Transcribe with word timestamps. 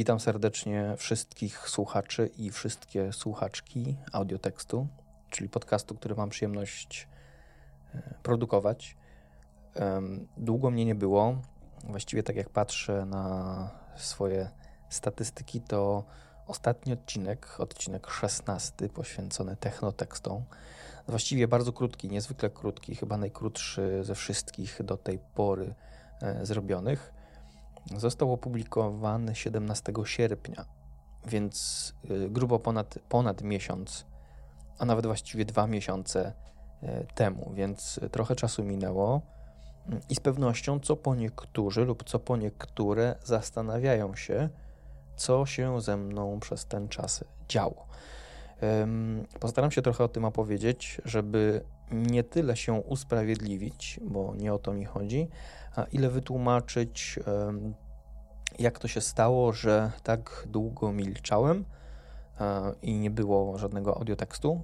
Witam 0.00 0.20
serdecznie 0.20 0.94
wszystkich 0.96 1.68
słuchaczy 1.68 2.30
i 2.38 2.50
wszystkie 2.50 3.12
słuchaczki 3.12 3.96
audiotekstu, 4.12 4.86
czyli 5.30 5.48
podcastu, 5.48 5.94
który 5.94 6.14
mam 6.14 6.28
przyjemność 6.28 7.08
e, 7.94 8.14
produkować. 8.22 8.96
Długo 10.36 10.70
mnie 10.70 10.84
nie 10.84 10.94
było. 10.94 11.36
Właściwie 11.84 12.22
tak 12.22 12.36
jak 12.36 12.50
patrzę 12.50 13.06
na 13.06 13.70
swoje 13.96 14.50
statystyki, 14.88 15.60
to 15.60 16.04
ostatni 16.46 16.92
odcinek, 16.92 17.60
odcinek 17.60 18.10
16, 18.10 18.88
poświęcony 18.88 19.56
technotekstom, 19.56 20.44
właściwie 21.08 21.48
bardzo 21.48 21.72
krótki, 21.72 22.08
niezwykle 22.08 22.50
krótki, 22.50 22.94
chyba 22.94 23.16
najkrótszy 23.16 24.04
ze 24.04 24.14
wszystkich 24.14 24.82
do 24.82 24.96
tej 24.96 25.18
pory 25.34 25.74
e, 26.22 26.46
zrobionych 26.46 27.19
Został 27.96 28.32
opublikowany 28.32 29.34
17 29.34 29.92
sierpnia, 30.04 30.64
więc 31.26 31.94
y, 32.10 32.30
grubo 32.30 32.58
ponad, 32.58 32.98
ponad 33.08 33.42
miesiąc, 33.42 34.06
a 34.78 34.84
nawet 34.84 35.06
właściwie 35.06 35.44
dwa 35.44 35.66
miesiące 35.66 36.32
y, 36.82 37.06
temu, 37.14 37.52
więc 37.54 38.00
trochę 38.12 38.36
czasu 38.36 38.64
minęło 38.64 39.22
i 40.08 40.14
z 40.14 40.20
pewnością 40.20 40.80
co 40.80 40.96
po 40.96 41.14
niektórzy 41.14 41.84
lub 41.84 42.04
co 42.04 42.18
po 42.18 42.36
niektóre 42.36 43.16
zastanawiają 43.24 44.14
się, 44.14 44.48
co 45.16 45.46
się 45.46 45.80
ze 45.80 45.96
mną 45.96 46.40
przez 46.40 46.66
ten 46.66 46.88
czas 46.88 47.24
działo. 47.48 47.86
Postaram 49.40 49.70
się 49.70 49.82
trochę 49.82 50.04
o 50.04 50.08
tym 50.08 50.24
opowiedzieć, 50.24 51.00
żeby 51.04 51.64
nie 51.90 52.24
tyle 52.24 52.56
się 52.56 52.72
usprawiedliwić, 52.72 54.00
bo 54.02 54.34
nie 54.36 54.54
o 54.54 54.58
to 54.58 54.72
mi 54.72 54.84
chodzi, 54.84 55.28
ile 55.92 56.10
wytłumaczyć, 56.10 57.18
jak 58.58 58.78
to 58.78 58.88
się 58.88 59.00
stało, 59.00 59.52
że 59.52 59.90
tak 60.02 60.46
długo 60.48 60.92
milczałem 60.92 61.64
e, 62.40 62.72
i 62.82 62.98
nie 62.98 63.10
było 63.10 63.58
żadnego 63.58 63.96
audiotekstu. 63.96 64.60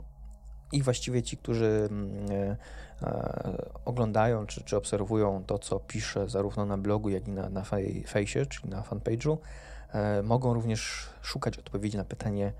I 0.72 0.82
właściwie 0.82 1.22
ci, 1.22 1.36
którzy 1.36 1.88
mm, 1.90 2.30
e, 2.30 2.56
e, 3.02 3.70
oglądają 3.84 4.46
czy, 4.46 4.64
czy 4.64 4.76
obserwują 4.76 5.44
to, 5.44 5.58
co 5.58 5.80
piszę 5.80 6.28
zarówno 6.28 6.66
na 6.66 6.78
blogu, 6.78 7.08
jak 7.08 7.28
i 7.28 7.30
na, 7.30 7.48
na 7.48 7.62
fejsie, 8.06 8.46
czyli 8.46 8.70
na 8.70 8.82
fanpage'u, 8.82 9.38
mogą 10.22 10.54
również 10.54 11.08
szukać 11.22 11.58
odpowiedzi 11.58 11.96
na 11.96 12.04
pytanie, 12.04 12.52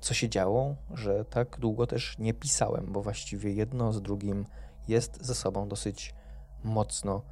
co 0.00 0.14
się 0.14 0.28
działo, 0.28 0.74
że 0.94 1.24
tak 1.24 1.58
długo 1.58 1.86
też 1.86 2.18
nie 2.18 2.34
pisałem, 2.34 2.92
bo 2.92 3.02
właściwie 3.02 3.52
jedno 3.52 3.92
z 3.92 4.02
drugim 4.02 4.46
jest 4.88 5.26
ze 5.26 5.34
sobą 5.34 5.68
dosyć 5.68 6.14
mocno 6.64 7.22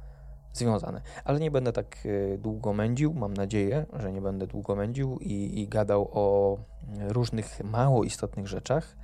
związane. 0.53 1.01
Ale 1.23 1.39
nie 1.39 1.51
będę 1.51 1.73
tak 1.73 1.97
e, 2.05 2.37
długo 2.37 2.73
mędził, 2.73 3.13
mam 3.13 3.33
nadzieję, 3.33 3.85
że 3.93 4.11
nie 4.11 4.21
będę 4.21 4.47
długo 4.47 4.75
mędził 4.75 5.17
i, 5.21 5.61
i 5.61 5.67
gadał 5.67 6.09
o 6.11 6.57
różnych 7.07 7.63
mało 7.63 8.03
istotnych 8.03 8.47
rzeczach. 8.47 8.95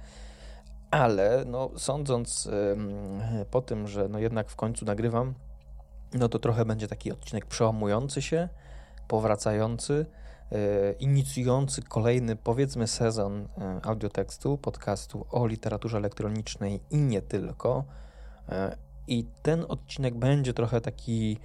Ale 0.91 1.43
no, 1.45 1.69
sądząc 1.77 2.49
po 3.51 3.61
tym, 3.61 3.87
że 3.87 4.07
no 4.09 4.19
jednak 4.19 4.49
w 4.49 4.55
końcu 4.55 4.85
nagrywam, 4.85 5.33
no 6.13 6.29
to 6.29 6.39
trochę 6.39 6.65
będzie 6.65 6.87
taki 6.87 7.11
odcinek 7.11 7.45
przełamujący 7.45 8.21
się, 8.21 8.49
powracający, 9.07 10.05
e, 10.51 10.91
inicjujący 10.91 11.81
kolejny, 11.81 12.35
powiedzmy, 12.35 12.87
sezon 12.87 13.47
e, 13.57 13.79
audiotekstu, 13.83 14.57
podcastu 14.57 15.25
o 15.31 15.47
literaturze 15.47 15.97
elektronicznej 15.97 16.81
i 16.89 16.97
nie 16.97 17.21
tylko. 17.21 17.83
I 19.09 19.25
ten 19.41 19.65
odcinek 19.67 20.15
będzie 20.15 20.53
trochę 20.53 20.81
taki, 20.81 21.37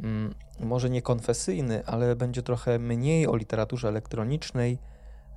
mm, 0.00 0.34
może 0.60 0.90
nie 0.90 1.02
konfesyjny, 1.02 1.86
ale 1.86 2.16
będzie 2.16 2.42
trochę 2.42 2.78
mniej 2.78 3.26
o 3.26 3.36
literaturze 3.36 3.88
elektronicznej, 3.88 4.78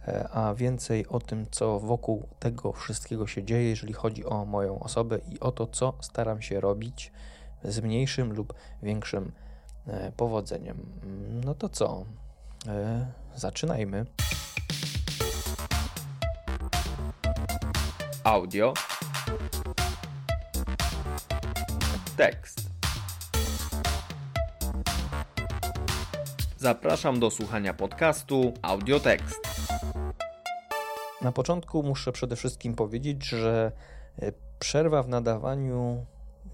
e, 0.07 0.29
a 0.29 0.53
więcej 0.53 1.07
o 1.07 1.19
tym, 1.19 1.45
co 1.51 1.79
wokół 1.79 2.27
tego 2.39 2.73
wszystkiego 2.73 3.27
się 3.27 3.43
dzieje, 3.43 3.69
jeżeli 3.69 3.93
chodzi 3.93 4.25
o 4.25 4.45
moją 4.45 4.79
osobę 4.79 5.19
i 5.29 5.39
o 5.39 5.51
to, 5.51 5.67
co 5.67 5.93
staram 6.01 6.41
się 6.41 6.59
robić 6.59 7.11
z 7.63 7.79
mniejszym 7.79 8.33
lub 8.33 8.53
większym 8.83 9.31
e, 9.87 10.11
powodzeniem. 10.11 10.77
No 11.45 11.55
to 11.55 11.69
co? 11.69 12.05
E, 12.67 13.05
zaczynajmy. 13.35 14.05
Audio 18.23 18.73
tekst. 22.17 22.69
Zapraszam 26.57 27.19
do 27.19 27.31
słuchania 27.31 27.73
podcastu 27.73 28.53
Audiotekst. 28.61 29.39
Na 31.21 31.31
początku 31.31 31.83
muszę 31.83 32.11
przede 32.11 32.35
wszystkim 32.35 32.75
powiedzieć, 32.75 33.25
że 33.25 33.71
e, 34.21 34.31
przerwa 34.59 35.03
w 35.03 35.09
nadawaniu 35.09 36.05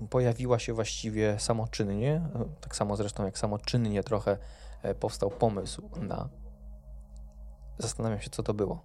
pojawiła 0.10 0.60
się 0.60 0.74
właściwie 0.74 1.40
samoczynnie, 1.40 2.16
e, 2.16 2.46
tak 2.62 2.76
samo 2.76 2.96
zresztą 2.96 3.26
jak 3.26 3.38
samoczynnie 3.38 4.04
trochę 4.04 4.38
e, 4.82 4.96
powstał 4.96 5.30
pomysł 5.30 5.90
na. 6.02 6.30
Zastanawiam 7.78 8.22
się, 8.22 8.30
co 8.30 8.44
to 8.44 8.54
było. 8.54 8.84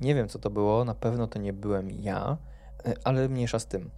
Nie 0.00 0.14
wiem, 0.14 0.28
co 0.28 0.38
to 0.38 0.50
było, 0.50 0.84
na 0.84 0.94
pewno 0.94 1.26
to 1.26 1.38
nie 1.38 1.52
byłem 1.52 1.90
ja, 1.90 2.36
ale 3.04 3.28
mniejsza 3.28 3.58
z 3.58 3.66
tym. 3.66 3.90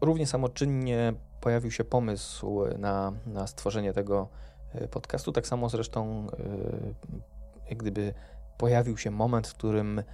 Równie 0.00 0.26
samoczynnie 0.26 1.12
pojawił 1.40 1.70
się 1.70 1.84
pomysł 1.84 2.64
na, 2.78 3.12
na 3.26 3.46
stworzenie 3.46 3.92
tego 3.92 4.28
e, 4.74 4.88
podcastu. 4.88 5.32
Tak 5.32 5.46
samo 5.46 5.68
zresztą, 5.68 6.26
e, 6.26 7.68
jak 7.68 7.78
gdyby 7.78 8.14
pojawił 8.58 8.98
się 8.98 9.10
moment, 9.10 9.48
w 9.48 9.54
którym 9.54 9.98
e, 9.98 10.04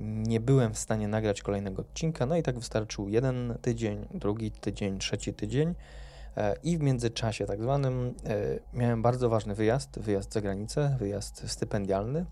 nie 0.00 0.40
byłem 0.40 0.74
w 0.74 0.78
stanie 0.78 1.08
nagrać 1.08 1.42
kolejnego 1.42 1.82
odcinka. 1.82 2.26
No 2.26 2.36
i 2.36 2.42
tak 2.42 2.58
wystarczył 2.58 3.08
jeden 3.08 3.58
tydzień, 3.62 4.06
drugi 4.14 4.50
tydzień, 4.50 4.98
trzeci 4.98 5.34
tydzień. 5.34 5.74
I 6.62 6.78
w 6.78 6.80
międzyczasie, 6.80 7.46
tak 7.46 7.62
zwanym, 7.62 8.14
miałem 8.72 9.02
bardzo 9.02 9.28
ważny 9.28 9.54
wyjazd, 9.54 9.98
wyjazd 9.98 10.32
za 10.32 10.40
granicę, 10.40 10.96
wyjazd 10.98 11.50
stypendialny, 11.50 12.26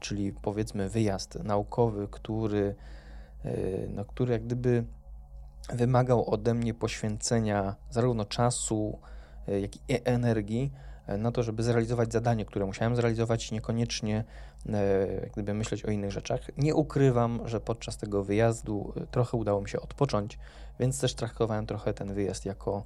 czyli 0.00 0.32
powiedzmy 0.32 0.88
wyjazd 0.88 1.38
naukowy, 1.44 2.08
który 2.10 2.74
no, 3.88 4.04
który 4.04 4.32
jak 4.32 4.44
gdyby 4.44 4.84
wymagał 5.72 6.30
ode 6.30 6.54
mnie 6.54 6.74
poświęcenia 6.74 7.74
zarówno 7.90 8.24
czasu, 8.24 8.98
e, 9.48 9.60
jak 9.60 9.76
i 9.76 9.80
e, 9.92 10.06
energii 10.06 10.72
na 11.18 11.32
to, 11.32 11.42
żeby 11.42 11.62
zrealizować 11.62 12.12
zadanie, 12.12 12.44
które 12.44 12.66
musiałem 12.66 12.96
zrealizować, 12.96 13.52
niekoniecznie 13.52 14.24
gdyby 15.32 15.54
myśleć 15.54 15.84
o 15.84 15.90
innych 15.90 16.12
rzeczach. 16.12 16.40
Nie 16.56 16.74
ukrywam, 16.74 17.40
że 17.44 17.60
podczas 17.60 17.96
tego 17.96 18.24
wyjazdu 18.24 18.92
trochę 19.10 19.36
udało 19.36 19.60
mi 19.60 19.68
się 19.68 19.80
odpocząć, 19.80 20.38
więc 20.80 21.00
też 21.00 21.14
traktowałem 21.14 21.66
trochę 21.66 21.94
ten 21.94 22.14
wyjazd 22.14 22.46
jako, 22.46 22.84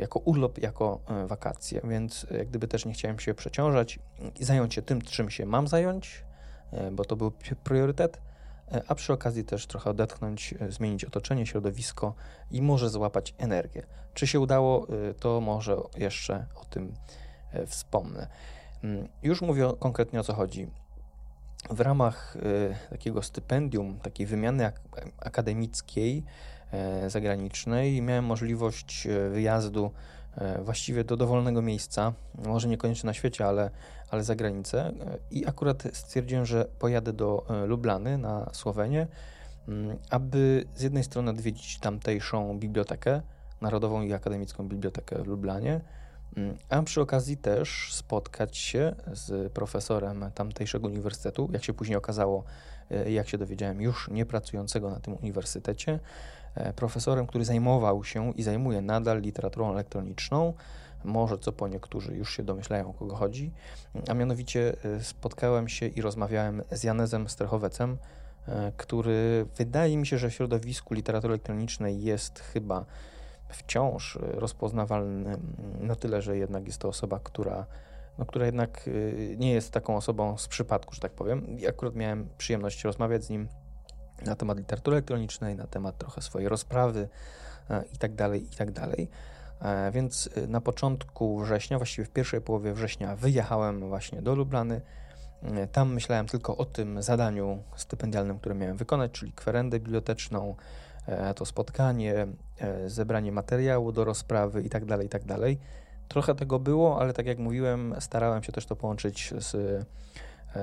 jako 0.00 0.18
urlop, 0.18 0.58
jako 0.58 1.00
wakacje, 1.26 1.80
więc 1.84 2.26
jak 2.30 2.48
gdyby 2.48 2.68
też 2.68 2.86
nie 2.86 2.92
chciałem 2.92 3.18
się 3.18 3.34
przeciążać 3.34 3.98
i 4.40 4.44
zająć 4.44 4.74
się 4.74 4.82
tym, 4.82 5.02
czym 5.02 5.30
się 5.30 5.46
mam 5.46 5.68
zająć, 5.68 6.24
bo 6.92 7.04
to 7.04 7.16
był 7.16 7.32
priorytet, 7.64 8.20
a 8.88 8.94
przy 8.94 9.12
okazji 9.12 9.44
też 9.44 9.66
trochę 9.66 9.90
odetchnąć, 9.90 10.54
e, 10.60 10.72
zmienić 10.72 11.04
otoczenie, 11.04 11.46
środowisko 11.46 12.14
i 12.50 12.62
może 12.62 12.90
złapać 12.90 13.34
energię. 13.38 13.86
Czy 14.14 14.26
się 14.26 14.40
udało, 14.40 14.86
e, 14.88 15.14
to 15.14 15.40
może 15.40 15.76
jeszcze 15.96 16.46
o 16.54 16.64
tym 16.64 16.94
e, 17.52 17.66
wspomnę. 17.66 18.28
Mm, 18.84 19.08
już 19.22 19.42
mówię 19.42 19.72
konkretnie 19.78 20.20
o 20.20 20.24
co 20.24 20.34
chodzi. 20.34 20.70
W 21.70 21.80
ramach 21.80 22.36
takiego 22.90 23.22
stypendium, 23.22 23.98
takiej 24.00 24.26
wymiany 24.26 24.72
akademickiej, 25.18 26.24
zagranicznej, 27.08 28.02
miałem 28.02 28.24
możliwość 28.24 29.08
wyjazdu 29.30 29.90
właściwie 30.64 31.04
do 31.04 31.16
dowolnego 31.16 31.62
miejsca, 31.62 32.12
może 32.46 32.68
niekoniecznie 32.68 33.06
na 33.06 33.14
świecie, 33.14 33.46
ale, 33.46 33.70
ale 34.10 34.24
za 34.24 34.34
granicę. 34.34 34.86
E, 34.86 35.18
I 35.30 35.46
akurat 35.46 35.82
stwierdziłem, 35.92 36.46
że 36.46 36.64
pojadę 36.78 37.12
do 37.12 37.46
e, 37.50 37.66
Lublany 37.66 38.18
na 38.18 38.50
Słowenię, 38.52 39.06
mm, 39.68 39.96
aby 40.10 40.64
z 40.74 40.82
jednej 40.82 41.04
strony 41.04 41.30
odwiedzić 41.30 41.78
tamtejszą 41.78 42.58
bibliotekę, 42.58 43.22
Narodową 43.60 44.02
i 44.02 44.12
Akademicką 44.12 44.68
Bibliotekę 44.68 45.22
w 45.22 45.26
Lublanie, 45.26 45.80
mm, 46.36 46.56
a 46.68 46.82
przy 46.82 47.00
okazji 47.00 47.36
też 47.36 47.94
spotkać 47.94 48.56
się 48.56 48.94
z 49.12 49.52
profesorem 49.52 50.30
tamtejszego 50.34 50.88
uniwersytetu, 50.88 51.48
jak 51.52 51.64
się 51.64 51.72
później 51.74 51.96
okazało, 51.96 52.44
jak 53.06 53.28
się 53.28 53.38
dowiedziałem, 53.38 53.80
już 53.80 54.10
nie 54.10 54.26
pracującego 54.26 54.90
na 54.90 55.00
tym 55.00 55.14
uniwersytecie, 55.14 55.92
E, 55.92 56.00
profesorem, 56.76 57.26
który 57.26 57.44
zajmował 57.44 58.04
się 58.04 58.32
i 58.32 58.42
zajmuje 58.42 58.82
nadal 58.82 59.20
literaturą 59.20 59.72
elektroniczną. 59.72 60.54
Może 61.04 61.38
co 61.38 61.52
po 61.52 61.68
niektórzy 61.68 62.16
już 62.16 62.36
się 62.36 62.42
domyślają, 62.42 62.90
o 62.90 62.92
kogo 62.92 63.16
chodzi. 63.16 63.52
A 64.08 64.14
mianowicie 64.14 64.76
e, 64.84 65.02
spotkałem 65.04 65.68
się 65.68 65.86
i 65.86 66.02
rozmawiałem 66.02 66.62
z 66.70 66.84
Janezem 66.84 67.28
Strechowecem, 67.28 67.98
e, 68.48 68.72
który 68.76 69.46
wydaje 69.56 69.96
mi 69.96 70.06
się, 70.06 70.18
że 70.18 70.30
w 70.30 70.34
środowisku 70.34 70.94
literatury 70.94 71.34
elektronicznej 71.34 72.02
jest 72.02 72.38
chyba 72.38 72.84
wciąż 73.48 74.18
rozpoznawalny 74.20 75.38
na 75.80 75.94
tyle, 75.94 76.22
że 76.22 76.36
jednak 76.36 76.66
jest 76.66 76.78
to 76.78 76.88
osoba, 76.88 77.20
która, 77.24 77.66
no, 78.18 78.26
która 78.26 78.46
jednak 78.46 78.90
nie 79.36 79.52
jest 79.52 79.72
taką 79.72 79.96
osobą 79.96 80.38
z 80.38 80.48
przypadku, 80.48 80.94
że 80.94 81.00
tak 81.00 81.12
powiem. 81.12 81.58
I 81.58 81.66
akurat 81.66 81.94
miałem 81.94 82.28
przyjemność 82.38 82.84
rozmawiać 82.84 83.24
z 83.24 83.30
nim 83.30 83.48
na 84.26 84.36
temat 84.36 84.58
literatury 84.58 84.96
elektronicznej, 84.96 85.56
na 85.56 85.66
temat 85.66 85.98
trochę 85.98 86.22
swojej 86.22 86.48
rozprawy 86.48 87.08
i 87.92 87.98
tak 87.98 88.14
dalej, 88.14 88.44
i 88.52 88.56
tak 88.56 88.70
dalej. 88.70 89.08
E, 89.62 89.90
więc 89.90 90.30
y, 90.36 90.48
na 90.48 90.60
początku 90.60 91.38
września, 91.38 91.78
właściwie 91.78 92.04
w 92.04 92.10
pierwszej 92.10 92.40
połowie 92.40 92.72
września, 92.72 93.16
wyjechałem 93.16 93.88
właśnie 93.88 94.22
do 94.22 94.34
Lublany. 94.34 94.80
E, 95.42 95.66
tam 95.66 95.94
myślałem 95.94 96.26
tylko 96.26 96.56
o 96.56 96.64
tym 96.64 97.02
zadaniu 97.02 97.62
stypendialnym, 97.76 98.38
które 98.38 98.54
miałem 98.54 98.76
wykonać, 98.76 99.10
czyli 99.12 99.32
kwerendę 99.32 99.80
biblioteczną, 99.80 100.56
e, 101.06 101.34
to 101.34 101.46
spotkanie, 101.46 102.26
zebranie 102.86 103.32
materiału 103.32 103.92
do 103.92 104.04
rozprawy 104.04 104.62
itd., 104.62 104.86
tak 104.86 105.02
itd. 105.02 105.38
Tak 105.38 105.58
Trochę 106.08 106.34
tego 106.34 106.58
było, 106.58 107.00
ale 107.00 107.12
tak 107.12 107.26
jak 107.26 107.38
mówiłem, 107.38 107.94
starałem 108.00 108.42
się 108.42 108.52
też 108.52 108.66
to 108.66 108.76
połączyć 108.76 109.34
z, 109.38 109.50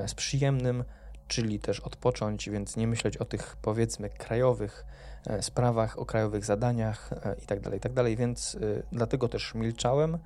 z 0.06 0.14
przyjemnym, 0.14 0.84
czyli 1.28 1.60
też 1.60 1.80
odpocząć, 1.80 2.50
więc 2.50 2.78
nie 2.78 2.88
myśleć 2.88 3.18
o 3.18 3.26
tych 3.26 3.58
powiedzmy 3.62 4.10
krajowych 4.10 4.86
E, 5.28 5.42
sprawach, 5.42 6.00
o 6.00 6.06
krajowych 6.06 6.46
zadaniach 6.46 7.10
itd., 7.42 7.70
e, 7.70 7.74
itd., 7.74 8.04
tak 8.04 8.16
więc 8.18 8.56
e, 8.56 8.60
dlatego 8.92 9.28
też 9.28 9.56
milczałem, 9.56 10.18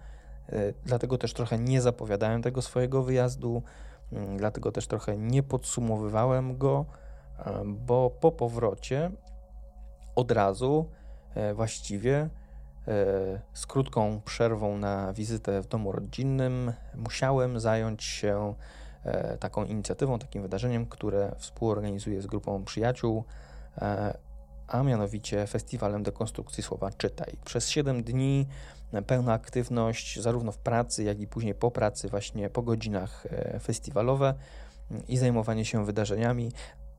dlatego 0.85 1.17
też 1.17 1.33
trochę 1.33 1.59
nie 1.59 1.81
zapowiadałem 1.81 2.41
tego 2.41 2.61
swojego 2.61 3.03
wyjazdu, 3.03 3.63
mm, 4.11 4.37
dlatego 4.37 4.71
też 4.71 4.87
trochę 4.87 5.17
nie 5.17 5.43
podsumowywałem 5.43 6.57
go, 6.57 6.85
bo 7.65 8.09
po 8.09 8.31
powrocie 8.31 9.11
od 10.15 10.31
razu 10.31 10.89
właściwie 11.53 12.29
z 13.53 13.65
krótką 13.67 14.21
przerwą 14.25 14.77
na 14.77 15.13
wizytę 15.13 15.61
w 15.61 15.67
domu 15.67 15.91
rodzinnym 15.91 16.73
musiałem 16.95 17.59
zająć 17.59 18.03
się 18.03 18.53
taką 19.39 19.65
inicjatywą, 19.65 20.19
takim 20.19 20.41
wydarzeniem, 20.41 20.85
które 20.85 21.35
współorganizuję 21.37 22.21
z 22.21 22.27
grupą 22.27 22.63
przyjaciół 22.63 23.23
a 24.69 24.83
mianowicie 24.83 25.47
festiwalem 25.47 26.03
dekonstrukcji 26.03 26.63
słowa 26.63 26.91
czytaj. 26.97 27.37
Przez 27.45 27.69
7 27.69 28.03
dni 28.03 28.47
pełna 29.07 29.33
aktywność 29.33 30.19
zarówno 30.21 30.51
w 30.51 30.57
pracy, 30.57 31.03
jak 31.03 31.19
i 31.19 31.27
później 31.27 31.55
po 31.55 31.71
pracy, 31.71 32.09
właśnie 32.09 32.49
po 32.49 32.61
godzinach 32.61 33.25
e, 33.29 33.59
festiwalowe 33.59 34.33
i 35.07 35.17
zajmowanie 35.17 35.65
się 35.65 35.85
wydarzeniami. 35.85 36.51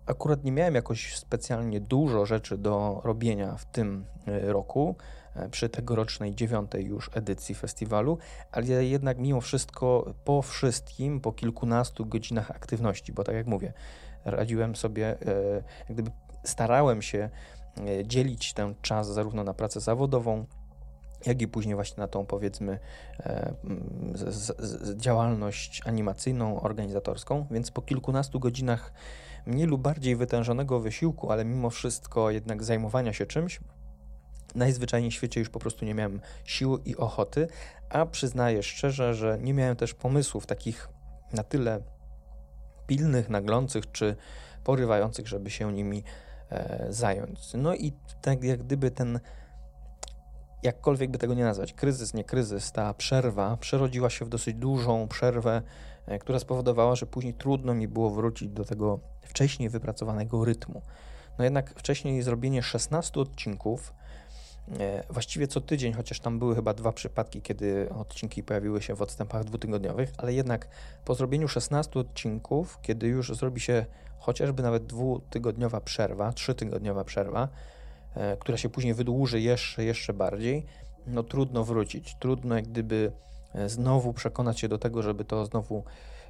Akurat 0.06 0.44
nie 0.44 0.52
miałem 0.52 0.74
jakoś 0.74 1.16
specjalnie 1.16 1.80
dużo 1.80 2.26
rzeczy 2.26 2.58
do 2.58 3.00
robienia 3.04 3.56
w 3.56 3.64
tym 3.64 4.04
e, 4.26 4.52
roku, 4.52 4.96
e, 4.98 5.19
przy 5.50 5.68
tegorocznej 5.68 6.34
dziewiątej 6.34 6.86
już 6.86 7.10
edycji 7.14 7.54
festiwalu, 7.54 8.18
ale 8.52 8.84
jednak 8.84 9.18
mimo 9.18 9.40
wszystko 9.40 10.14
po 10.24 10.42
wszystkim, 10.42 11.20
po 11.20 11.32
kilkunastu 11.32 12.06
godzinach 12.06 12.50
aktywności, 12.50 13.12
bo 13.12 13.24
tak 13.24 13.34
jak 13.34 13.46
mówię, 13.46 13.72
radziłem 14.24 14.76
sobie, 14.76 15.18
jak 15.88 15.92
gdyby 15.92 16.10
starałem 16.44 17.02
się 17.02 17.30
E, 17.78 18.06
dzielić 18.06 18.52
ten 18.52 18.74
czas 18.82 19.08
zarówno 19.08 19.44
na 19.44 19.54
pracę 19.54 19.80
zawodową, 19.80 20.46
jak 21.26 21.42
i 21.42 21.48
później 21.48 21.74
właśnie 21.74 22.00
na 22.00 22.08
tą 22.08 22.26
powiedzmy 22.26 22.78
e, 23.20 23.54
działalność 24.96 25.82
animacyjną, 25.84 26.60
organizatorską, 26.60 27.46
więc 27.50 27.70
po 27.70 27.82
kilkunastu 27.82 28.40
godzinach 28.40 28.92
mniej 29.46 29.66
lub 29.66 29.82
bardziej 29.82 30.16
wytężonego 30.16 30.80
wysiłku, 30.80 31.32
ale 31.32 31.44
mimo 31.44 31.70
wszystko 31.70 32.30
jednak 32.30 32.64
zajmowania 32.64 33.12
się 33.12 33.26
czymś, 33.26 33.60
najzwyczajniej 34.54 35.10
w 35.10 35.14
świecie 35.14 35.40
już 35.40 35.48
po 35.48 35.58
prostu 35.58 35.84
nie 35.84 35.94
miałem 35.94 36.20
siły 36.44 36.78
i 36.84 36.96
ochoty, 36.96 37.48
a 37.88 38.06
przyznaję 38.06 38.62
szczerze, 38.62 39.14
że 39.14 39.38
nie 39.40 39.54
miałem 39.54 39.76
też 39.76 39.94
pomysłów 39.94 40.46
takich 40.46 40.88
na 41.32 41.42
tyle 41.42 41.82
pilnych, 42.86 43.28
naglących 43.28 43.92
czy 43.92 44.16
porywających, 44.64 45.28
żeby 45.28 45.50
się 45.50 45.72
nimi 45.72 46.04
E, 46.50 46.86
zająć. 46.88 47.40
No 47.54 47.74
i 47.74 47.92
tak 48.22 48.44
jak 48.44 48.62
gdyby 48.62 48.90
ten, 48.90 49.20
jakkolwiek 50.62 51.10
by 51.10 51.18
tego 51.18 51.34
nie 51.34 51.44
nazwać, 51.44 51.72
kryzys, 51.72 52.14
nie 52.14 52.24
kryzys, 52.24 52.72
ta 52.72 52.94
przerwa 52.94 53.56
przerodziła 53.56 54.10
się 54.10 54.24
w 54.24 54.28
dosyć 54.28 54.56
dużą 54.56 55.08
przerwę, 55.08 55.62
e, 56.06 56.18
która 56.18 56.38
spowodowała, 56.38 56.94
że 56.94 57.06
później 57.06 57.34
trudno 57.34 57.74
mi 57.74 57.88
było 57.88 58.10
wrócić 58.10 58.48
do 58.48 58.64
tego 58.64 59.00
wcześniej 59.22 59.68
wypracowanego 59.68 60.44
rytmu. 60.44 60.82
No 61.38 61.44
jednak 61.44 61.74
wcześniej 61.78 62.22
zrobienie 62.22 62.62
16 62.62 63.20
odcinków, 63.20 63.94
właściwie 65.10 65.48
co 65.48 65.60
tydzień, 65.60 65.92
chociaż 65.92 66.20
tam 66.20 66.38
były 66.38 66.54
chyba 66.54 66.74
dwa 66.74 66.92
przypadki, 66.92 67.42
kiedy 67.42 67.88
odcinki 67.98 68.42
pojawiły 68.42 68.82
się 68.82 68.94
w 68.94 69.02
odstępach 69.02 69.44
dwutygodniowych, 69.44 70.12
ale 70.16 70.32
jednak 70.32 70.68
po 71.04 71.14
zrobieniu 71.14 71.48
16 71.48 72.00
odcinków, 72.00 72.78
kiedy 72.82 73.06
już 73.06 73.36
zrobi 73.36 73.60
się 73.60 73.86
chociażby 74.20 74.62
nawet 74.62 74.86
dwutygodniowa 74.86 75.80
przerwa, 75.80 76.32
trzytygodniowa 76.32 77.04
przerwa, 77.04 77.48
e, 78.14 78.36
która 78.36 78.58
się 78.58 78.68
później 78.68 78.94
wydłuży 78.94 79.40
jeszcze, 79.40 79.84
jeszcze 79.84 80.12
bardziej, 80.12 80.66
no 81.06 81.22
trudno 81.22 81.64
wrócić. 81.64 82.16
Trudno 82.20 82.54
jak 82.54 82.68
gdyby 82.68 83.12
e, 83.54 83.68
znowu 83.68 84.12
przekonać 84.12 84.60
się 84.60 84.68
do 84.68 84.78
tego, 84.78 85.02
żeby 85.02 85.24
to 85.24 85.46
znowu 85.46 85.84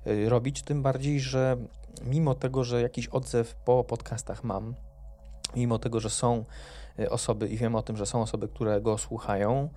e, 0.06 0.28
robić, 0.28 0.62
tym 0.62 0.82
bardziej, 0.82 1.20
że 1.20 1.56
mimo 2.04 2.34
tego, 2.34 2.64
że 2.64 2.82
jakiś 2.82 3.06
odzew 3.08 3.54
po 3.54 3.84
podcastach 3.84 4.44
mam, 4.44 4.74
mimo 5.56 5.78
tego, 5.78 6.00
że 6.00 6.10
są 6.10 6.44
osoby 7.10 7.48
i 7.48 7.56
wiem 7.56 7.74
o 7.74 7.82
tym, 7.82 7.96
że 7.96 8.06
są 8.06 8.22
osoby, 8.22 8.48
które 8.48 8.80
go 8.80 8.98
słuchają 8.98 9.68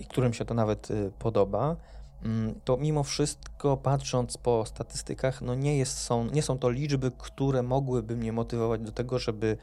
i 0.00 0.04
którym 0.04 0.34
się 0.34 0.44
to 0.44 0.54
nawet 0.54 0.88
podoba, 1.18 1.76
Mm, 2.24 2.60
to 2.64 2.76
mimo 2.76 3.02
wszystko, 3.02 3.76
patrząc 3.76 4.38
po 4.38 4.66
statystykach, 4.66 5.42
no 5.42 5.54
nie, 5.54 5.78
jest, 5.78 5.98
są, 5.98 6.26
nie 6.26 6.42
są 6.42 6.58
to 6.58 6.70
liczby, 6.70 7.12
które 7.18 7.62
mogłyby 7.62 8.16
mnie 8.16 8.32
motywować 8.32 8.80
do 8.80 8.92
tego, 8.92 9.18
żeby 9.18 9.58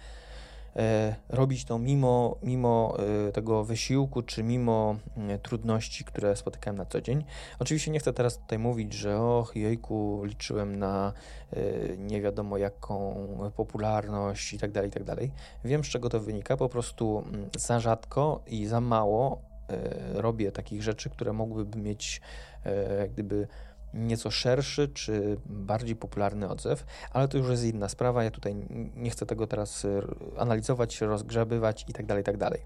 robić 1.29 1.65
to 1.65 1.79
mimo, 1.79 2.37
mimo 2.43 2.97
e, 3.27 3.31
tego 3.31 3.63
wysiłku, 3.63 4.21
czy 4.21 4.43
mimo 4.43 4.95
e, 5.17 5.39
trudności, 5.39 6.03
które 6.03 6.35
spotykałem 6.35 6.77
na 6.77 6.85
co 6.85 7.01
dzień. 7.01 7.25
Oczywiście 7.59 7.91
nie 7.91 7.99
chcę 7.99 8.13
teraz 8.13 8.37
tutaj 8.37 8.59
mówić, 8.59 8.93
że 8.93 9.21
och, 9.21 9.55
jejku, 9.55 10.21
liczyłem 10.23 10.79
na 10.79 11.13
e, 11.53 11.61
nie 11.97 12.21
wiadomo 12.21 12.57
jaką 12.57 13.27
popularność 13.55 14.53
i 14.53 14.59
tak 14.59 14.71
dalej, 14.71 14.89
i 14.89 14.93
tak 14.93 15.03
dalej. 15.03 15.31
Wiem, 15.65 15.83
z 15.83 15.87
czego 15.87 16.09
to 16.09 16.19
wynika, 16.19 16.57
po 16.57 16.69
prostu 16.69 17.23
mm, 17.27 17.49
za 17.57 17.79
rzadko 17.79 18.41
i 18.47 18.65
za 18.65 18.81
mało 18.81 19.41
E, 19.69 20.21
robię 20.21 20.51
takich 20.51 20.83
rzeczy, 20.83 21.09
które 21.09 21.33
mogłyby 21.33 21.79
mieć 21.79 22.21
e, 22.63 23.07
gdyby 23.07 23.47
nieco 23.95 24.31
szerszy 24.31 24.87
czy 24.87 25.37
bardziej 25.45 25.95
popularny 25.95 26.49
odzew, 26.49 26.85
ale 27.11 27.27
to 27.27 27.37
już 27.37 27.49
jest 27.49 27.63
inna 27.63 27.89
sprawa. 27.89 28.23
Ja 28.23 28.31
tutaj 28.31 28.55
nie 28.95 29.09
chcę 29.09 29.25
tego 29.25 29.47
teraz 29.47 29.85
e, 29.85 30.01
analizować, 30.37 31.01
rozgrzebywać 31.01 31.85
i 31.87 31.93
tak 31.93 32.05
dalej, 32.05 32.23
tak. 32.37 32.61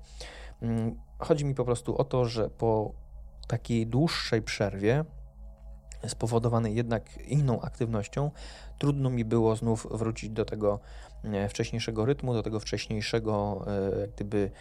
Mm, 0.62 0.96
chodzi 1.20 1.46
mi 1.46 1.56
po 1.56 1.66
prostu 1.66 1.98
o 1.98 2.04
to, 2.04 2.26
że 2.26 2.50
po 2.50 2.92
takiej 3.48 3.88
dłuższej 3.88 4.42
przerwie, 4.42 5.06
spowodowanej 6.08 6.76
jednak 6.76 7.18
inną 7.18 7.62
aktywnością, 7.62 8.32
trudno 8.78 9.10
mi 9.10 9.26
było 9.26 9.56
znów 9.56 9.88
wrócić 9.92 10.30
do 10.30 10.46
tego 10.46 10.80
wcześniejszego 11.50 12.06
rytmu, 12.06 12.34
do 12.34 12.44
tego 12.44 12.60
wcześniejszego 12.60 13.66
jak 14.02 14.10
gdyby 14.16 14.52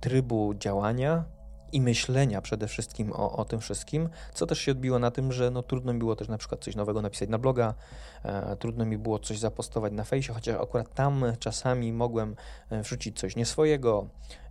trybu 0.00 0.54
działania, 0.54 1.24
i 1.72 1.80
myślenia 1.80 2.40
przede 2.40 2.68
wszystkim 2.68 3.12
o, 3.12 3.36
o 3.36 3.44
tym 3.44 3.60
wszystkim, 3.60 4.08
co 4.34 4.46
też 4.46 4.58
się 4.58 4.72
odbiło 4.72 4.98
na 4.98 5.10
tym, 5.10 5.32
że 5.32 5.50
no, 5.50 5.62
trudno 5.62 5.92
mi 5.92 5.98
było 5.98 6.16
też 6.16 6.28
na 6.28 6.38
przykład 6.38 6.64
coś 6.64 6.76
nowego 6.76 7.02
napisać 7.02 7.28
na 7.28 7.38
bloga, 7.38 7.74
e, 8.22 8.56
trudno 8.56 8.86
mi 8.86 8.98
było 8.98 9.18
coś 9.18 9.38
zapostować 9.38 9.92
na 9.92 10.04
fejsie, 10.04 10.32
chociaż 10.32 10.60
akurat 10.60 10.94
tam 10.94 11.24
czasami 11.38 11.92
mogłem 11.92 12.36
e, 12.70 12.82
wrzucić 12.82 13.20
coś 13.20 13.36
nieswojego 13.36 14.06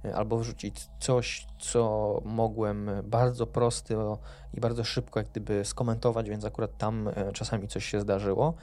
e, 0.05 0.15
albo 0.15 0.38
wrzucić 0.38 0.88
coś, 1.00 1.48
co 1.60 2.22
mogłem 2.25 2.89
bardzo 3.03 3.48
prosto 3.48 4.17
i 4.53 4.60
bardzo 4.60 4.84
szybko 4.84 5.20
jak 5.20 5.29
gdyby 5.29 5.65
skomentować, 5.65 6.29
więc 6.29 6.46
akurat 6.46 6.77
tam 6.77 7.08
e, 7.08 7.32
czasami 7.34 7.67
coś 7.67 7.86
się 7.86 8.00
zdarzyło. 8.00 8.53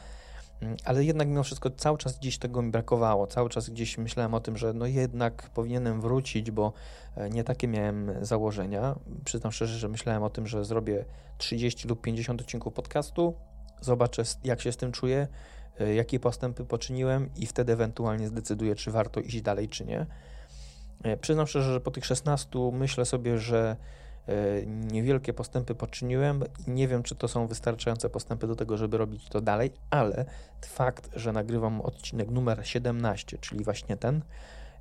Mm, 0.62 0.76
ale 0.84 1.04
jednak 1.04 1.28
mimo 1.28 1.42
wszystko 1.42 1.70
cały 1.70 1.98
czas 1.98 2.18
gdzieś 2.18 2.38
tego 2.38 2.62
mi 2.62 2.70
brakowało. 2.70 3.26
Cały 3.26 3.50
czas 3.50 3.70
gdzieś 3.70 3.98
myślałem 3.98 4.34
o 4.34 4.40
tym, 4.40 4.56
że 4.56 4.72
no 4.72 4.86
jednak 4.86 5.50
powinienem 5.50 6.00
wrócić, 6.00 6.50
bo 6.50 6.72
e, 7.16 7.30
nie 7.30 7.44
takie 7.44 7.68
miałem 7.68 8.12
założenia. 8.20 8.98
Przyznam 9.24 9.52
szczerze, 9.52 9.78
że 9.78 9.88
myślałem 9.88 10.22
o 10.22 10.30
tym, 10.30 10.46
że 10.46 10.64
zrobię 10.64 11.04
30 11.38 11.88
lub 11.88 12.00
50 12.00 12.40
odcinków 12.40 12.72
podcastu, 12.72 13.34
zobaczę 13.80 14.22
jak 14.44 14.60
się 14.60 14.72
z 14.72 14.76
tym 14.76 14.92
czuję, 14.92 15.28
e, 15.80 15.94
jakie 15.94 16.20
postępy 16.20 16.64
poczyniłem 16.64 17.30
i 17.36 17.46
wtedy 17.46 17.72
ewentualnie 17.72 18.28
zdecyduję, 18.28 18.74
czy 18.74 18.90
warto 18.90 19.20
iść 19.20 19.42
dalej, 19.42 19.68
czy 19.68 19.84
nie. 19.84 20.06
E, 21.02 21.16
przyznam 21.16 21.46
szczerze, 21.46 21.72
że 21.72 21.80
po 21.80 21.90
tych 21.90 22.06
16 22.06 22.70
myślę 22.72 23.04
sobie, 23.04 23.38
że 23.38 23.76
niewielkie 24.66 25.32
postępy 25.32 25.74
poczyniłem. 25.74 26.44
Nie 26.66 26.88
wiem, 26.88 27.02
czy 27.02 27.14
to 27.14 27.28
są 27.28 27.46
wystarczające 27.46 28.10
postępy 28.10 28.46
do 28.46 28.56
tego, 28.56 28.76
żeby 28.76 28.98
robić 28.98 29.28
to 29.28 29.40
dalej, 29.40 29.72
ale 29.90 30.24
fakt, 30.66 31.10
że 31.16 31.32
nagrywam 31.32 31.80
odcinek 31.80 32.30
numer 32.30 32.66
17, 32.66 33.38
czyli 33.38 33.64
właśnie 33.64 33.96
ten, 33.96 34.22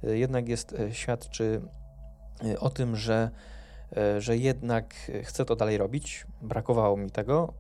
e, 0.03 0.17
jednak 0.17 0.50
jest 0.50 0.74
e, 0.74 0.93
świadczy 0.93 1.62
o 2.60 2.69
tym, 2.69 2.96
że, 2.96 3.29
że 4.17 4.38
jednak 4.38 5.12
chcę 5.24 5.46
to 5.46 5.55
dalej 5.55 5.77
robić. 5.77 6.27
Brakowało 6.41 6.98
mi 6.98 7.12
tego 7.12 7.53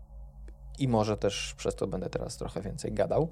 i 0.77 0.87
może 0.87 1.17
też 1.17 1.53
przez 1.57 1.75
to 1.75 1.87
będę 1.87 2.09
teraz 2.09 2.37
trochę 2.37 2.61
więcej 2.61 2.93
gadał 2.93 3.29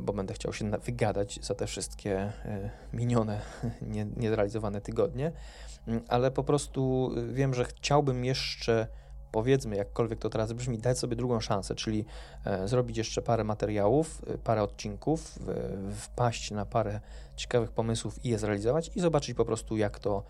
bo 0.00 0.12
będę 0.12 0.34
chciał 0.34 0.52
się 0.52 0.70
wygadać 0.70 1.38
za 1.42 1.54
te 1.54 1.66
wszystkie 1.66 2.18
e, 2.18 2.70
minione, 2.92 3.40
niezrealizowane 4.16 4.80
tygodnie, 4.80 5.32
mm, 5.86 6.02
ale 6.08 6.30
po 6.30 6.44
prostu 6.44 7.10
e, 7.16 7.32
wiem, 7.32 7.54
że 7.54 7.64
chciałbym 7.64 8.24
jeszcze 8.24 8.86
powiedzmy, 9.32 9.76
jakkolwiek 9.76 10.18
to 10.18 10.30
teraz 10.30 10.52
brzmi, 10.52 10.78
dać 10.78 10.98
sobie 10.98 11.16
drugą 11.16 11.40
szansę, 11.40 11.74
czyli 11.74 12.04
e, 12.44 12.68
zrobić 12.68 12.96
jeszcze 12.96 13.22
parę 13.22 13.44
materiałów, 13.44 14.22
parę 14.44 14.62
odcinków, 14.62 15.38
wpaść 15.92 16.50
na 16.50 16.66
parę 16.66 17.00
ciekawych 17.36 17.70
pomysłów 17.70 18.24
i 18.24 18.28
je 18.28 18.38
zrealizować 18.38 18.90
i 18.94 19.00
zobaczyć 19.00 19.36
po 19.36 19.44
prostu, 19.44 19.76
jak 19.76 19.98
to 19.98 20.24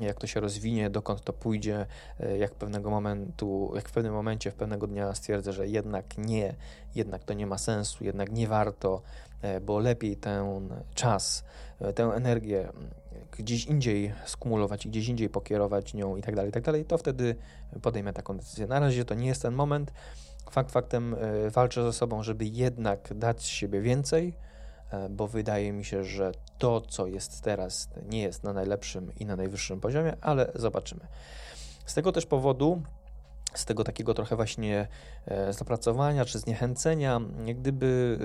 jak 0.00 0.18
to 0.18 0.26
się 0.26 0.40
rozwinie, 0.40 0.90
dokąd 0.90 1.24
to 1.24 1.32
pójdzie, 1.32 1.86
e, 2.20 2.38
jak 2.38 2.54
pewnego 2.54 2.90
momentu, 2.90 3.72
jak 3.74 3.88
w 3.88 3.92
pewnym 3.92 4.12
momencie, 4.12 4.50
w 4.50 4.54
pewnego 4.54 4.86
dnia 4.86 5.14
stwierdzę, 5.14 5.52
że 5.52 5.68
jednak 5.68 6.18
nie, 6.18 6.54
jednak 6.94 7.24
to 7.24 7.34
nie 7.34 7.46
ma 7.46 7.58
sensu, 7.58 8.04
jednak 8.04 8.32
nie 8.32 8.48
warto, 8.48 9.02
e, 9.42 9.60
bo 9.60 9.78
lepiej 9.78 10.16
ten 10.16 10.68
czas, 10.94 11.44
e, 11.80 11.92
tę 11.92 12.04
energię 12.04 12.68
gdzieś 13.38 13.66
indziej 13.66 14.14
skumulować 14.26 14.86
i 14.86 14.88
gdzieś 14.88 15.08
indziej 15.08 15.28
pokierować 15.28 15.94
nią 15.94 16.16
i 16.16 16.22
tak 16.22 16.34
dalej, 16.34 16.50
i 16.50 16.52
tak 16.52 16.62
dalej, 16.62 16.84
to 16.84 16.98
wtedy 16.98 17.36
podejmę 17.82 18.12
taką 18.12 18.36
decyzję. 18.36 18.66
Na 18.66 18.80
razie 18.80 19.04
to 19.04 19.14
nie 19.14 19.26
jest 19.26 19.42
ten 19.42 19.54
moment. 19.54 19.92
Fakt 20.50 20.70
faktem 20.72 21.16
walczę 21.50 21.82
ze 21.82 21.92
sobą, 21.92 22.22
żeby 22.22 22.44
jednak 22.44 23.14
dać 23.14 23.44
siebie 23.44 23.80
więcej, 23.80 24.34
bo 25.10 25.26
wydaje 25.26 25.72
mi 25.72 25.84
się, 25.84 26.04
że 26.04 26.32
to, 26.58 26.80
co 26.80 27.06
jest 27.06 27.42
teraz, 27.42 27.88
nie 28.08 28.22
jest 28.22 28.44
na 28.44 28.52
najlepszym 28.52 29.12
i 29.20 29.26
na 29.26 29.36
najwyższym 29.36 29.80
poziomie, 29.80 30.16
ale 30.20 30.52
zobaczymy. 30.54 31.06
Z 31.86 31.94
tego 31.94 32.12
też 32.12 32.26
powodu, 32.26 32.82
z 33.54 33.64
tego 33.64 33.84
takiego 33.84 34.14
trochę 34.14 34.36
właśnie 34.36 34.88
e, 35.26 35.52
zapracowania 35.52 36.24
czy 36.24 36.38
zniechęcenia, 36.38 37.20
gdyby 37.54 38.18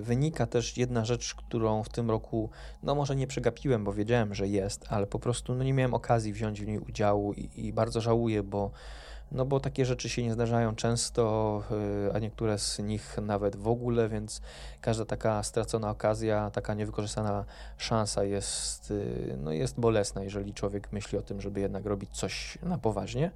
wynika 0.00 0.46
też 0.46 0.76
jedna 0.76 1.04
rzecz, 1.04 1.34
którą 1.34 1.82
w 1.82 1.88
tym 1.88 2.10
roku, 2.10 2.50
no 2.82 2.94
może 2.94 3.16
nie 3.16 3.26
przegapiłem, 3.26 3.84
bo 3.84 3.92
wiedziałem, 3.92 4.34
że 4.34 4.48
jest, 4.48 4.84
ale 4.88 5.06
po 5.06 5.18
prostu 5.18 5.54
no 5.54 5.64
nie 5.64 5.72
miałem 5.72 5.94
okazji 5.94 6.32
wziąć 6.32 6.60
w 6.60 6.66
niej 6.66 6.78
udziału 6.78 7.32
i, 7.32 7.66
i 7.66 7.72
bardzo 7.72 8.00
żałuję, 8.00 8.42
bo 8.42 8.70
no 9.32 9.44
bo 9.44 9.60
takie 9.60 9.86
rzeczy 9.86 10.08
się 10.08 10.22
nie 10.22 10.32
zdarzają 10.32 10.74
często, 10.74 11.62
y, 12.08 12.14
a 12.14 12.18
niektóre 12.18 12.58
z 12.58 12.78
nich 12.78 13.16
nawet 13.22 13.56
w 13.56 13.68
ogóle, 13.68 14.08
więc 14.08 14.40
każda 14.80 15.04
taka 15.04 15.42
stracona 15.42 15.90
okazja, 15.90 16.50
taka 16.50 16.74
niewykorzystana 16.74 17.44
szansa 17.78 18.24
jest, 18.24 18.90
y, 18.90 19.38
no 19.42 19.52
jest 19.52 19.80
bolesna, 19.80 20.22
jeżeli 20.22 20.54
człowiek 20.54 20.92
myśli 20.92 21.18
o 21.18 21.22
tym, 21.22 21.40
żeby 21.40 21.60
jednak 21.60 21.86
robić 21.86 22.10
coś 22.10 22.58
na 22.62 22.78
poważnie. 22.78 23.30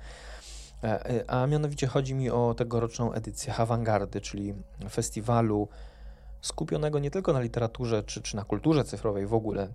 E, 0.85 1.11
e, 1.11 1.31
a 1.31 1.47
mianowicie 1.47 1.87
chodzi 1.87 2.15
mi 2.15 2.31
o 2.31 2.55
tegoroczną 2.55 3.13
edycję 3.13 3.55
Awangardy, 3.55 4.21
czyli 4.21 4.55
festiwalu 4.91 5.69
skupionego 6.41 6.99
nie 6.99 7.11
tylko 7.11 7.33
na 7.33 7.41
literaturze 7.41 8.03
czy, 8.03 8.23
czy 8.23 8.37
na 8.37 8.45
kulturze 8.45 8.85
cyfrowej 8.85 9.27
w 9.27 9.35
ogóle, 9.35 9.69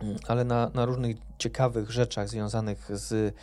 mm, 0.00 0.16
ale 0.28 0.44
na, 0.44 0.70
na 0.74 0.84
różnych 0.84 1.16
ciekawych 1.38 1.90
rzeczach 1.90 2.28
związanych 2.28 2.88
z 2.96 3.34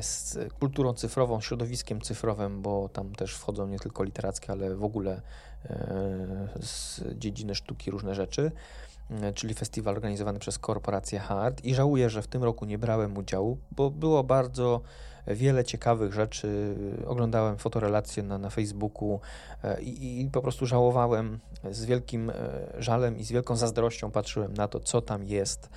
z 0.00 0.38
kulturą 0.60 0.94
cyfrową, 0.94 1.40
środowiskiem 1.40 2.00
cyfrowym, 2.00 2.62
bo 2.62 2.88
tam 2.88 3.14
też 3.14 3.34
wchodzą 3.34 3.66
nie 3.66 3.78
tylko 3.78 4.02
literackie, 4.02 4.52
ale 4.52 4.74
w 4.74 4.84
ogóle 4.84 5.22
e, 5.64 6.48
z 6.62 7.00
dziedziny 7.18 7.54
sztuki 7.54 7.90
różne 7.90 8.14
rzeczy, 8.14 8.52
e, 9.10 9.32
czyli 9.32 9.54
festiwal 9.54 9.94
organizowany 9.94 10.38
przez 10.38 10.58
korporację 10.58 11.18
Hard 11.18 11.64
i 11.64 11.74
żałuję, 11.74 12.10
że 12.10 12.22
w 12.22 12.26
tym 12.26 12.44
roku 12.44 12.64
nie 12.64 12.78
brałem 12.78 13.16
udziału, 13.16 13.58
bo 13.70 13.90
było 13.90 14.24
bardzo 14.24 14.80
wiele 15.26 15.64
ciekawych 15.64 16.12
rzeczy. 16.12 16.76
Oglądałem 17.06 17.58
fotorelacje 17.58 18.22
na, 18.22 18.38
na 18.38 18.50
Facebooku 18.50 19.20
e, 19.62 19.82
i, 19.82 20.20
i 20.20 20.30
po 20.30 20.42
prostu 20.42 20.66
żałowałem. 20.66 21.40
Z 21.70 21.84
wielkim 21.84 22.32
żalem 22.78 23.18
i 23.18 23.24
z 23.24 23.32
wielką 23.32 23.56
zazdrością 23.56 24.10
patrzyłem 24.10 24.54
na 24.54 24.68
to, 24.68 24.80
co 24.80 25.02
tam 25.02 25.24
jest 25.24 25.70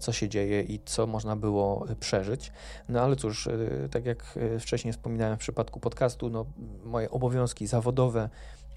co 0.00 0.12
się 0.12 0.28
dzieje 0.28 0.62
i 0.62 0.80
co 0.84 1.06
można 1.06 1.36
było 1.36 1.86
e, 1.88 1.96
przeżyć. 1.96 2.52
No 2.88 3.00
ale 3.00 3.16
cóż, 3.16 3.46
e, 3.46 3.58
tak 3.90 4.04
jak 4.04 4.38
wcześniej 4.60 4.92
wspominałem 4.92 5.36
w 5.36 5.40
przypadku 5.40 5.80
podcastu, 5.80 6.30
no, 6.30 6.46
moje 6.84 7.10
obowiązki 7.10 7.66
zawodowe 7.66 8.28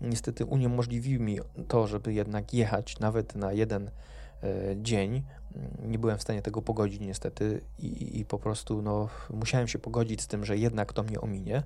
niestety 0.02 0.46
uniemożliwiły 0.46 1.24
mi 1.24 1.40
to, 1.68 1.88
żeby 1.88 2.14
jednak 2.14 2.54
jechać 2.54 3.00
nawet 3.00 3.36
na 3.36 3.54
jeden 3.54 3.92
dzień. 4.76 5.24
Nie 5.86 6.00
byłem 6.00 6.18
w 6.18 6.22
stanie 6.22 6.42
tego 6.42 6.62
pogodzić 6.62 7.02
niestety 7.02 7.62
i, 7.80 8.20
i 8.20 8.26
po 8.26 8.40
prostu 8.40 8.82
no, 8.82 9.10
musiałem 9.30 9.68
się 9.68 9.80
pogodzić 9.80 10.22
z 10.22 10.28
tym, 10.28 10.46
że 10.46 10.58
jednak 10.58 10.94
to 10.94 11.04
mnie 11.04 11.22
ominie. 11.22 11.64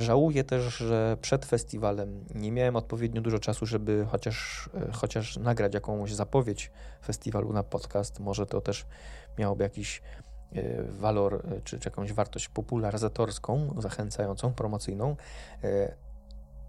Żałuję 0.00 0.44
też, 0.44 0.76
że 0.76 1.16
przed 1.20 1.44
festiwalem 1.44 2.24
nie 2.34 2.52
miałem 2.52 2.76
odpowiednio 2.76 3.20
dużo 3.20 3.38
czasu, 3.38 3.66
żeby 3.66 4.06
chociaż, 4.10 4.70
e, 4.74 4.92
chociaż 4.92 5.36
nagrać 5.36 5.74
jakąś 5.74 6.14
zapowiedź 6.14 6.70
festiwalu 7.04 7.52
na 7.52 7.62
podcast. 7.62 8.20
Może 8.20 8.46
to 8.46 8.60
też 8.60 8.86
miałoby 9.38 9.64
jakiś 9.64 10.02
e, 10.52 10.82
walor 10.82 11.34
e, 11.34 11.60
czy, 11.60 11.78
czy 11.78 11.88
jakąś 11.88 12.12
wartość 12.12 12.48
popularyzatorską, 12.48 13.74
zachęcającą, 13.78 14.52
promocyjną. 14.52 15.16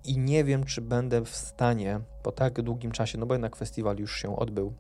I 0.04 0.18
nie 0.18 0.44
wiem, 0.44 0.64
czy 0.64 0.82
będę 0.82 1.26
w 1.26 1.36
stanie 1.36 2.00
po 2.24 2.32
tak 2.32 2.62
długim 2.62 2.92
czasie, 2.92 3.18
no 3.18 3.26
bo 3.26 3.34
jednak 3.34 3.56
festiwal 3.56 3.98
już 3.98 4.22
się 4.22 4.36
odbył 4.36 4.74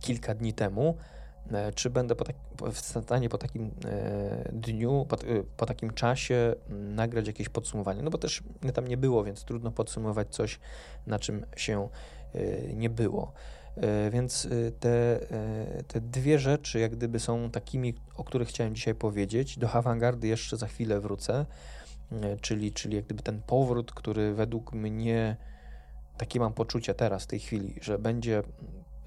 kilka 0.00 0.34
dni 0.34 0.52
temu, 0.52 0.96
czy 1.74 1.90
będę 1.90 2.14
po 2.14 2.24
tak, 2.24 2.36
w 2.72 2.78
stanie 2.78 3.28
po 3.28 3.38
takim 3.38 3.70
e, 3.84 4.50
dniu, 4.52 5.06
po, 5.08 5.16
e, 5.16 5.42
po, 5.56 5.66
takim 5.66 5.90
czasie 5.90 6.54
nagrać 6.68 7.26
jakieś 7.26 7.48
podsumowanie, 7.48 8.02
no 8.02 8.10
bo 8.10 8.18
też 8.18 8.42
mnie 8.62 8.72
tam 8.72 8.88
nie 8.88 8.96
było, 8.96 9.24
więc 9.24 9.44
trudno 9.44 9.70
podsumować 9.70 10.28
coś, 10.28 10.60
na 11.06 11.18
czym 11.18 11.46
się 11.56 11.88
nie 12.74 12.90
było. 12.90 13.32
Więc 14.10 14.48
te, 14.80 15.20
te 15.88 16.00
dwie 16.00 16.38
rzeczy, 16.38 16.78
jak 16.78 16.96
gdyby 16.96 17.20
są 17.20 17.50
takimi, 17.50 17.94
o 18.16 18.24
których 18.24 18.48
chciałem 18.48 18.74
dzisiaj 18.74 18.94
powiedzieć. 18.94 19.58
Do 19.58 19.70
awangardy 19.70 20.26
jeszcze 20.26 20.56
za 20.56 20.66
chwilę 20.66 21.00
wrócę, 21.00 21.46
czyli, 22.40 22.72
czyli 22.72 22.96
jak 22.96 23.04
gdyby 23.04 23.22
ten 23.22 23.42
powrót, 23.42 23.92
który 23.92 24.34
według 24.34 24.72
mnie, 24.72 25.36
takie 26.16 26.40
mam 26.40 26.52
poczucie 26.52 26.94
teraz, 26.94 27.24
w 27.24 27.26
tej 27.26 27.40
chwili, 27.40 27.74
że 27.80 27.98
będzie 27.98 28.42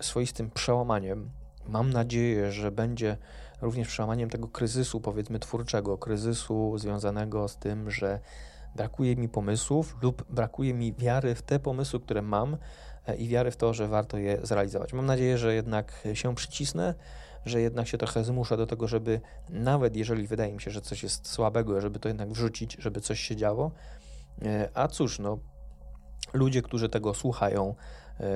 swoistym 0.01 0.51
przełamaniem 0.51 1.29
Mam 1.67 1.89
nadzieję, 1.89 2.51
że 2.51 2.71
będzie 2.71 3.17
również 3.61 3.87
przełamaniem 3.87 4.29
tego 4.29 4.47
kryzysu, 4.47 5.01
powiedzmy, 5.01 5.39
twórczego, 5.39 5.97
kryzysu 5.97 6.77
związanego 6.77 7.47
z 7.47 7.57
tym, 7.57 7.91
że 7.91 8.19
brakuje 8.75 9.15
mi 9.15 9.29
pomysłów 9.29 9.97
lub 10.01 10.25
brakuje 10.29 10.73
mi 10.73 10.93
wiary 10.93 11.35
w 11.35 11.41
te 11.41 11.59
pomysły, 11.59 11.99
które 11.99 12.21
mam 12.21 12.57
e, 13.07 13.15
i 13.15 13.27
wiary 13.27 13.51
w 13.51 13.57
to, 13.57 13.73
że 13.73 13.87
warto 13.87 14.17
je 14.17 14.39
zrealizować. 14.43 14.93
Mam 14.93 15.05
nadzieję, 15.05 15.37
że 15.37 15.53
jednak 15.53 16.03
się 16.13 16.35
przycisnę, 16.35 16.95
że 17.45 17.61
jednak 17.61 17.87
się 17.87 17.97
trochę 17.97 18.23
zmuszę 18.23 18.57
do 18.57 18.67
tego, 18.67 18.87
żeby 18.87 19.21
nawet 19.49 19.95
jeżeli 19.95 20.27
wydaje 20.27 20.53
mi 20.53 20.61
się, 20.61 20.71
że 20.71 20.81
coś 20.81 21.03
jest 21.03 21.27
słabego, 21.27 21.81
żeby 21.81 21.99
to 21.99 22.07
jednak 22.07 22.29
wrzucić, 22.29 22.77
żeby 22.79 23.01
coś 23.01 23.19
się 23.19 23.35
działo. 23.35 23.71
E, 24.41 24.69
a 24.73 24.87
cóż, 24.87 25.19
no, 25.19 25.39
ludzie, 26.33 26.61
którzy 26.61 26.89
tego 26.89 27.13
słuchają, 27.13 27.75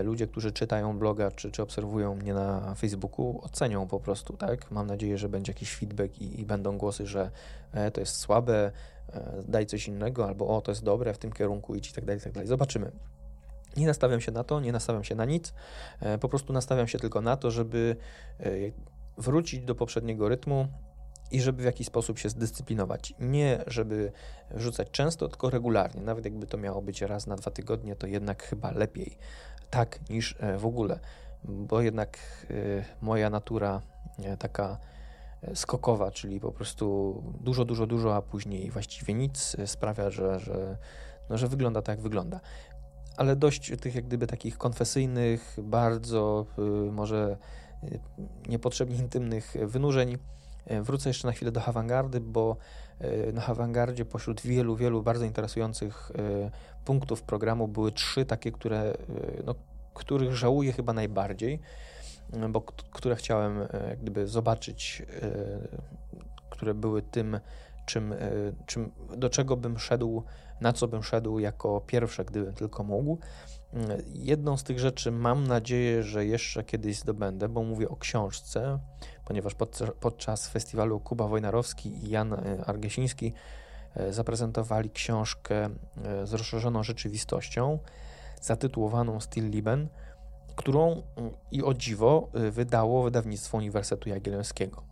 ludzie, 0.04 0.28
którzy 0.28 0.52
czytają 0.52 1.00
bloga 1.00 1.32
czy, 1.32 1.52
czy 1.52 1.64
obserwują 1.64 2.16
mnie 2.16 2.34
na 2.34 2.76
Facebooku, 2.76 3.40
ocenią 3.44 3.88
po 3.88 4.00
prostu, 4.00 4.38
tak? 4.38 4.72
Mam 4.72 4.88
nadzieję, 4.88 5.18
że 5.18 5.30
będzie 5.30 5.52
jakiś 5.52 5.76
feedback 5.76 6.22
i, 6.22 6.42
i 6.42 6.46
będą 6.46 6.78
głosy, 6.78 7.08
że 7.08 7.32
e, 7.72 7.92
to 7.92 8.00
jest 8.00 8.16
słabe, 8.16 8.72
e, 9.14 9.44
daj 9.48 9.66
coś 9.66 9.88
innego, 9.88 10.28
albo 10.28 10.48
o, 10.48 10.62
to 10.62 10.72
jest 10.72 10.84
dobre, 10.84 11.14
w 11.14 11.18
tym 11.18 11.32
kierunku 11.32 11.76
idź 11.76 11.90
i 11.90 11.94
tak 11.94 12.06
dalej, 12.06 12.20
i 12.20 12.24
tak 12.24 12.34
dalej. 12.34 12.48
Zobaczymy. 12.48 12.92
Nie 13.78 13.88
nastawiam 13.88 14.22
się 14.22 14.32
na 14.32 14.44
to, 14.44 14.60
nie 14.60 14.72
nastawiam 14.72 15.04
się 15.04 15.16
na 15.16 15.26
nic, 15.26 15.54
po 16.22 16.30
prostu 16.30 16.54
nastawiam 16.54 16.88
się 16.88 17.00
tylko 17.00 17.22
na 17.22 17.38
to, 17.38 17.52
żeby 17.52 17.96
wrócić 19.18 19.64
do 19.64 19.76
poprzedniego 19.76 20.30
rytmu, 20.30 20.68
i 21.34 21.42
żeby 21.42 21.62
w 21.62 21.66
jakiś 21.66 21.88
sposób 21.88 22.20
się 22.20 22.30
zdyscyplinować. 22.30 23.14
Nie, 23.20 23.64
żeby 23.68 24.12
wrzucać 24.52 24.88
często, 24.92 25.28
tylko 25.28 25.50
regularnie. 25.50 26.02
Nawet 26.02 26.26
jakby 26.26 26.48
to 26.48 26.58
miało 26.58 26.82
być 26.82 27.02
raz 27.02 27.28
na 27.28 27.36
dwa 27.36 27.52
tygodnie, 27.52 27.96
to 27.96 28.08
jednak 28.08 28.44
chyba 28.44 28.72
lepiej 28.72 29.18
tak 29.74 30.10
niż 30.10 30.36
e, 30.40 30.58
w 30.58 30.66
ogóle, 30.66 31.00
bo 31.44 31.82
jednak 31.82 32.18
e, 32.50 32.54
moja 33.02 33.30
natura 33.30 33.82
e, 34.24 34.38
taka 34.38 34.78
skokowa, 35.54 36.12
czyli 36.12 36.40
po 36.40 36.52
prostu 36.52 37.24
dużo, 37.42 37.66
dużo, 37.66 37.88
dużo, 37.88 38.16
a 38.16 38.22
później 38.22 38.72
właściwie 38.72 39.14
nic 39.14 39.58
sprawia, 39.66 40.10
że, 40.10 40.40
że, 40.40 40.78
no, 41.30 41.38
że 41.38 41.48
wygląda 41.48 41.82
tak, 41.82 41.98
jak 41.98 42.04
wygląda. 42.04 42.40
Ale 43.18 43.36
dość 43.36 43.72
tych 43.82 43.96
jak 43.96 44.06
gdyby 44.06 44.28
takich 44.28 44.58
konfesyjnych, 44.58 45.58
bardzo 45.64 46.46
może 46.92 47.38
niepotrzebnie 48.48 48.96
intymnych 48.96 49.54
wynurzeń. 49.66 50.18
Wrócę 50.82 51.10
jeszcze 51.10 51.28
na 51.28 51.34
chwilę 51.34 51.52
do 51.52 51.64
awangardy, 51.64 52.22
bo 52.22 52.58
na 53.34 53.46
awangardzie 53.46 54.06
pośród 54.06 54.42
wielu, 54.42 54.76
wielu 54.76 55.04
bardzo 55.04 55.26
interesujących 55.26 56.12
punktów 56.86 57.24
programu 57.24 57.68
były 57.68 57.92
trzy 57.92 58.26
takie, 58.26 58.52
które, 58.52 58.94
no, 59.46 59.56
których 59.94 60.36
żałuję 60.36 60.72
chyba 60.72 60.94
najbardziej. 60.94 61.60
bo 62.50 62.62
które 62.92 63.16
chciałem 63.16 63.60
jak 63.90 64.00
gdyby 64.00 64.28
zobaczyć, 64.28 65.04
które 66.50 66.74
były 66.74 67.02
tym, 67.02 67.40
czym, 67.86 68.14
czym, 68.66 68.92
do 69.18 69.30
czego 69.30 69.58
bym 69.58 69.80
szedł, 69.80 70.24
na 70.62 70.74
co 70.74 70.88
bym 70.88 71.04
szedł 71.04 71.40
jako 71.40 71.82
pierwsze, 71.82 72.26
gdybym 72.26 72.54
tylko 72.54 72.84
mógł. 72.84 73.18
Jedną 74.14 74.58
z 74.58 74.64
tych 74.64 74.80
rzeczy 74.80 75.12
mam 75.12 75.48
nadzieję, 75.48 76.04
że 76.04 76.26
jeszcze 76.26 76.64
kiedyś 76.64 76.98
zdobędę, 76.98 77.50
bo 77.50 77.64
mówię 77.64 77.90
o 77.90 77.96
książce, 77.96 78.80
ponieważ 79.26 79.56
podczas 80.00 80.48
festiwalu 80.48 81.00
Kuba 81.00 81.28
Wojnarowski 81.28 82.06
i 82.06 82.10
Jan 82.10 82.36
Argesiński 82.66 83.34
E, 83.96 84.14
zaprezentowali 84.14 84.90
książkę 84.90 85.70
e, 86.04 86.28
z 86.28 86.34
rozszerzoną 86.34 86.84
rzeczywistością 86.84 87.80
zatytułowaną 88.42 89.20
Still 89.20 89.50
Lieben, 89.50 89.88
którą 90.56 91.02
mm, 91.16 91.32
i 91.52 91.64
o 91.64 91.74
dziwo 91.74 92.30
e, 92.34 92.52
wydało 92.52 93.04
wydawnictwo 93.04 93.58
Uniwersytetu 93.58 94.10
Jagiellońskiego. 94.10 94.84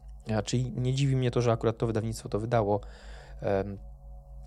Czyli 0.45 0.71
nie 0.71 0.93
dziwi 0.93 1.15
mnie 1.15 1.31
to, 1.31 1.41
że 1.41 1.51
akurat 1.51 1.77
to 1.77 1.87
wydawnictwo 1.87 2.29
to 2.29 2.39
wydało, 2.39 2.81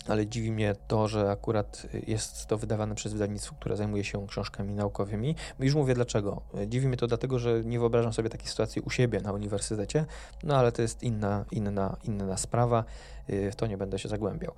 ale 0.07 0.27
dziwi 0.27 0.51
mnie 0.51 0.75
to, 0.87 1.07
że 1.07 1.31
akurat 1.31 1.87
jest 2.07 2.45
to 2.45 2.57
wydawane 2.57 2.95
przez 2.95 3.13
wydawnictwo, 3.13 3.55
które 3.59 3.77
zajmuje 3.77 4.03
się 4.03 4.27
książkami 4.27 4.73
naukowymi. 4.73 5.35
Już 5.59 5.75
mówię 5.75 5.93
dlaczego. 5.93 6.41
Dziwi 6.67 6.87
mnie 6.87 6.97
to 6.97 7.07
dlatego, 7.07 7.39
że 7.39 7.63
nie 7.63 7.79
wyobrażam 7.79 8.13
sobie 8.13 8.29
takiej 8.29 8.47
sytuacji 8.47 8.81
u 8.81 8.89
siebie 8.89 9.21
na 9.21 9.31
uniwersytecie, 9.31 10.05
no 10.43 10.57
ale 10.57 10.71
to 10.71 10.81
jest 10.81 11.03
inna, 11.03 11.45
inna, 11.51 11.97
inna 12.03 12.37
sprawa. 12.37 12.83
Y, 13.29 13.51
w 13.51 13.55
to 13.55 13.67
nie 13.67 13.77
będę 13.77 13.99
się 13.99 14.09
zagłębiał. 14.09 14.53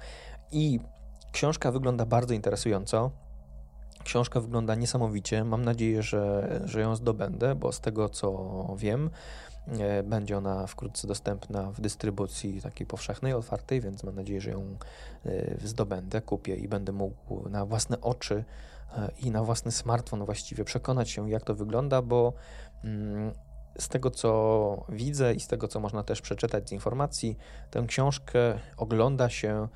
I 0.51 0.79
książka 1.31 1.71
wygląda 1.71 2.05
bardzo 2.05 2.33
interesująco. 2.33 3.11
Książka 4.03 4.41
wygląda 4.41 4.75
niesamowicie. 4.75 5.43
Mam 5.43 5.65
nadzieję, 5.65 6.03
że, 6.03 6.61
że 6.65 6.81
ją 6.81 6.95
zdobędę, 6.95 7.55
bo 7.55 7.71
z 7.71 7.79
tego 7.79 8.09
co 8.09 8.75
wiem, 8.77 9.09
będzie 10.03 10.37
ona 10.37 10.67
wkrótce 10.67 11.07
dostępna 11.07 11.71
w 11.71 11.81
dystrybucji 11.81 12.61
takiej 12.61 12.87
powszechnej, 12.87 13.33
otwartej, 13.33 13.81
więc 13.81 14.03
mam 14.03 14.15
nadzieję, 14.15 14.41
że 14.41 14.51
ją 14.51 14.77
y, 15.25 15.57
zdobędę, 15.63 16.21
kupię 16.21 16.55
i 16.55 16.67
będę 16.67 16.91
mógł 16.91 17.49
na 17.49 17.65
własne 17.65 18.01
oczy 18.01 18.43
i 19.19 19.31
na 19.31 19.43
własny 19.43 19.71
smartfon 19.71 20.25
właściwie 20.25 20.63
przekonać 20.63 21.09
się, 21.09 21.29
jak 21.29 21.43
to 21.43 21.55
wygląda, 21.55 22.01
bo 22.01 22.33
mm, 22.83 23.31
z 23.79 23.89
tego, 23.89 24.11
co 24.11 24.85
widzę 24.89 25.33
i 25.33 25.39
z 25.39 25.47
tego, 25.47 25.67
co 25.67 25.79
można 25.79 26.03
też 26.03 26.21
przeczytać 26.21 26.69
z 26.69 26.71
informacji, 26.71 27.37
tę 27.71 27.83
książkę 27.87 28.59
ogląda 28.77 29.29
się, 29.29 29.49
e, 29.49 29.67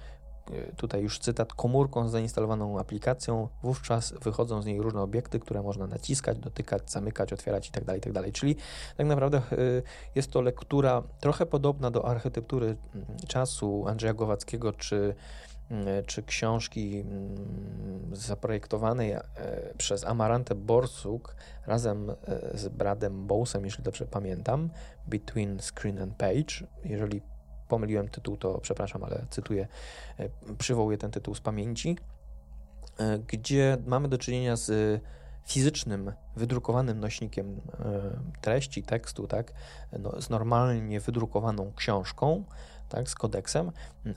tutaj 0.75 1.01
już 1.01 1.19
cytat, 1.19 1.53
komórką 1.53 2.07
z 2.07 2.11
zainstalowaną 2.11 2.79
aplikacją, 2.79 3.47
wówczas 3.63 4.13
wychodzą 4.21 4.61
z 4.61 4.65
niej 4.65 4.81
różne 4.81 5.01
obiekty, 5.01 5.39
które 5.39 5.61
można 5.61 5.87
naciskać, 5.87 6.39
dotykać, 6.39 6.91
zamykać, 6.91 7.33
otwierać 7.33 7.67
itd., 7.67 7.85
tak 7.85 7.95
itd. 7.95 8.23
Tak 8.23 8.31
Czyli 8.31 8.55
tak 8.97 9.07
naprawdę 9.07 9.37
e, 9.37 9.41
jest 10.15 10.31
to 10.31 10.41
lektura 10.41 11.03
trochę 11.19 11.45
podobna 11.45 11.91
do 11.91 12.05
architektury 12.05 12.77
mm, 12.95 13.05
czasu 13.27 13.87
Andrzeja 13.87 14.13
Głowackiego 14.13 14.73
czy 14.73 15.15
E, 15.71 16.03
czy 16.03 16.23
książki 16.23 16.99
mm, 16.99 18.15
zaprojektowanej 18.15 19.11
e, 19.11 19.23
przez 19.77 20.05
Amarantę 20.05 20.55
Borsuk 20.55 21.35
razem 21.67 22.09
e, 22.09 22.15
z 22.57 22.67
Bradem 22.67 23.27
Bowsem, 23.27 23.65
jeśli 23.65 23.83
dobrze 23.83 24.05
pamiętam, 24.05 24.69
Between 25.07 25.59
Screen 25.59 26.01
and 26.01 26.15
Page. 26.15 26.67
Jeżeli 26.83 27.21
pomyliłem 27.71 28.09
tytuł, 28.09 28.37
to 28.37 28.59
przepraszam, 28.61 29.03
ale 29.03 29.25
cytuję, 29.29 29.67
przywołuję 30.57 30.97
ten 30.97 31.11
tytuł 31.11 31.35
z 31.35 31.41
pamięci, 31.41 31.97
gdzie 33.27 33.77
mamy 33.85 34.07
do 34.07 34.17
czynienia 34.17 34.55
z 34.55 35.01
fizycznym, 35.45 36.11
wydrukowanym 36.35 36.99
nośnikiem 36.99 37.61
treści, 38.41 38.83
tekstu, 38.83 39.27
tak, 39.27 39.53
no, 39.99 40.21
z 40.21 40.29
normalnie 40.29 40.99
wydrukowaną 40.99 41.71
książką, 41.75 42.43
tak, 42.89 43.09
z 43.09 43.15
kodeksem, 43.15 43.71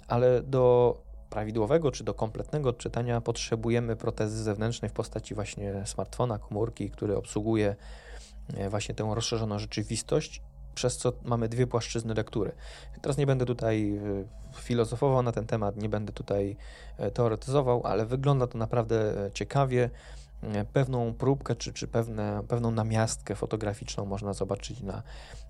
ale 0.08 0.42
do 0.42 0.96
prawidłowego 1.30 1.90
czy 1.90 2.04
do 2.04 2.14
kompletnego 2.14 2.72
czytania 2.72 3.20
potrzebujemy 3.20 3.96
protezy 3.96 4.42
zewnętrznej 4.42 4.88
w 4.88 4.92
postaci 4.92 5.34
właśnie 5.34 5.82
smartfona, 5.86 6.38
komórki, 6.38 6.90
który 6.90 7.16
obsługuje 7.16 7.76
e, 8.56 8.70
właśnie 8.70 8.94
tę 8.94 9.10
rozszerzoną 9.14 9.58
rzeczywistość, 9.58 10.42
przez 10.74 10.96
co 10.96 11.12
mamy 11.24 11.48
dwie 11.48 11.66
płaszczyzny 11.66 12.14
lektury. 12.14 12.52
Teraz 13.00 13.18
nie 13.18 13.26
będę 13.26 13.46
tutaj 13.46 13.96
e, 13.96 14.00
filozofował 14.60 15.22
na 15.22 15.32
ten 15.32 15.46
temat, 15.46 15.76
nie 15.76 15.88
będę 15.88 16.12
tutaj 16.12 16.56
e, 16.98 17.10
teoretyzował, 17.10 17.86
ale 17.86 18.06
wygląda 18.06 18.46
to 18.46 18.58
naprawdę 18.58 19.14
ciekawie. 19.34 19.90
Pewną 20.72 21.14
próbkę 21.14 21.56
czy, 21.56 21.72
czy 21.72 21.88
pewne, 21.88 22.42
pewną 22.48 22.70
namiastkę 22.70 23.34
fotograficzną 23.34 24.06
można 24.06 24.32
zobaczyć 24.32 24.80
na 24.80 25.02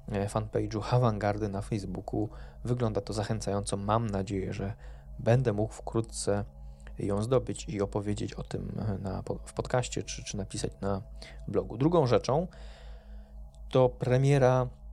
fanpage'u 0.09 0.81
Havangardy 0.81 1.49
na 1.49 1.63
Facebooku. 1.63 2.29
Wygląda 2.65 3.01
to 3.01 3.13
zachęcająco. 3.13 3.77
Mam 3.77 4.11
nadzieję, 4.11 4.53
że 4.53 4.73
będę 5.19 5.53
mógł 5.53 5.73
wkrótce 5.73 6.45
ją 6.99 7.23
zdobyć 7.23 7.69
i 7.69 7.81
opowiedzieć 7.81 8.35
o 8.35 8.43
tym 8.43 8.73
na, 9.03 9.23
w 9.45 9.53
podcaście, 9.53 10.03
czy, 10.03 10.25
czy 10.25 10.37
napisać 10.37 10.73
na 10.81 11.03
blogu. 11.49 11.77
Drugą 11.77 12.07
rzeczą 12.07 12.47
to 13.69 13.89
premiera, 13.89 14.63
e, 14.63 14.84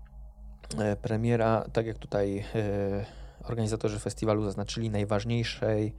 premiera, 1.02 1.66
tak 1.74 1.86
jak 1.86 1.98
tutaj 1.98 2.44
e, 2.56 3.06
organizatorzy 3.44 4.00
festiwalu 4.00 4.44
zaznaczyli, 4.44 4.90
najważniejszej 4.90 5.94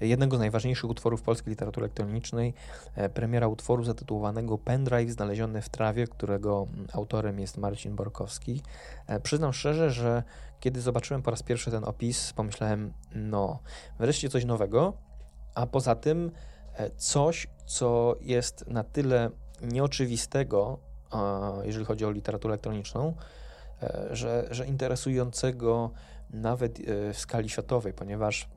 jednego 0.00 0.36
z 0.36 0.40
najważniejszych 0.40 0.90
utworów 0.90 1.22
polskiej 1.22 1.50
literatury 1.50 1.84
elektronicznej, 1.84 2.54
e, 2.94 3.08
premiera 3.08 3.48
utworu 3.48 3.84
zatytułowanego 3.84 4.58
Pendrive 4.58 5.10
znaleziony 5.10 5.62
w 5.62 5.68
trawie, 5.68 6.06
którego 6.06 6.66
autorem 6.92 7.38
jest 7.38 7.56
Marcin 7.56 7.96
Borkowski. 7.96 8.62
E, 9.06 9.20
przyznam 9.20 9.52
szczerze, 9.52 9.90
że 9.90 10.22
kiedy 10.60 10.80
zobaczyłem 10.80 11.22
po 11.22 11.30
raz 11.30 11.42
pierwszy 11.42 11.70
ten 11.70 11.84
opis, 11.84 12.32
pomyślałem, 12.32 12.92
no, 13.14 13.58
wreszcie 13.98 14.28
coś 14.28 14.44
nowego, 14.44 14.92
a 15.54 15.66
poza 15.66 15.94
tym 15.94 16.30
e, 16.74 16.90
coś, 16.90 17.46
co 17.66 18.16
jest 18.20 18.66
na 18.66 18.84
tyle 18.84 19.30
nieoczywistego, 19.62 20.78
jeżeli 21.62 21.84
chodzi 21.84 22.04
o 22.04 22.10
literaturę 22.10 22.52
elektroniczną, 22.52 23.14
że, 24.10 24.48
że 24.50 24.66
interesującego 24.66 25.90
nawet 26.30 26.78
w 27.12 27.18
skali 27.18 27.48
światowej, 27.48 27.92
ponieważ 27.92 28.48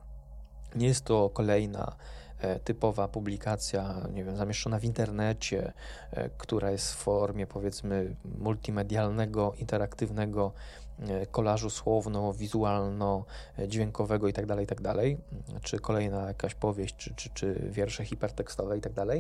nie 0.76 0.88
jest 0.88 1.06
to 1.06 1.30
kolejna 1.30 1.96
e, 2.40 2.60
typowa 2.60 3.08
publikacja, 3.08 4.08
nie 4.14 4.24
wiem, 4.24 4.38
zamieszczona 4.38 4.80
w 4.80 4.84
internecie, 4.84 5.74
e, 6.12 6.30
która 6.30 6.72
jest 6.72 6.94
w 6.94 6.96
formie 6.96 7.48
powiedzmy 7.48 8.16
multimedialnego, 8.38 9.54
interaktywnego 9.58 10.52
e, 11.00 11.26
kolażu 11.26 11.70
słowno-wizualno-dźwiękowego 11.70 14.28
itd., 14.28 14.48
tak 14.48 14.60
itd., 14.60 14.94
tak 14.94 15.06
czy 15.62 15.80
kolejna 15.80 16.28
jakaś 16.28 16.56
powieść, 16.56 16.96
czy, 16.96 17.16
czy, 17.16 17.30
czy 17.30 17.70
wiersze 17.72 18.06
hipertekstowe 18.06 18.76
itd., 18.76 19.06
tak 19.06 19.18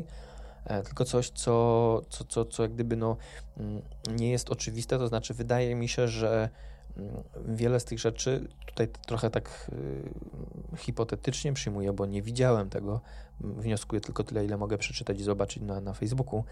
tylko 0.83 1.05
coś, 1.05 1.29
co, 1.29 2.01
co, 2.09 2.23
co, 2.23 2.45
co 2.45 2.63
jak 2.63 2.73
gdyby 2.73 2.95
no, 2.95 3.17
mm, 3.57 3.81
nie 4.15 4.31
jest 4.31 4.49
oczywiste, 4.49 4.97
to 4.97 5.07
znaczy 5.07 5.33
wydaje 5.33 5.75
mi 5.75 5.87
się, 5.87 6.07
że 6.07 6.49
Mm, 6.97 7.23
wiele 7.55 7.79
z 7.79 7.85
tych 7.85 7.99
rzeczy 7.99 8.47
tutaj 8.65 8.87
trochę 8.87 9.29
tak 9.29 9.71
y, 9.73 10.77
hipotetycznie 10.77 11.53
przyjmuję, 11.53 11.93
bo 11.93 12.05
nie 12.05 12.21
widziałem 12.21 12.69
tego. 12.69 13.01
Wnioskuję 13.39 14.01
tylko 14.01 14.23
tyle, 14.23 14.45
ile 14.45 14.57
mogę 14.57 14.77
przeczytać 14.77 15.19
i 15.19 15.23
zobaczyć 15.23 15.63
na, 15.63 15.81
na 15.81 15.93
Facebooku, 15.93 16.43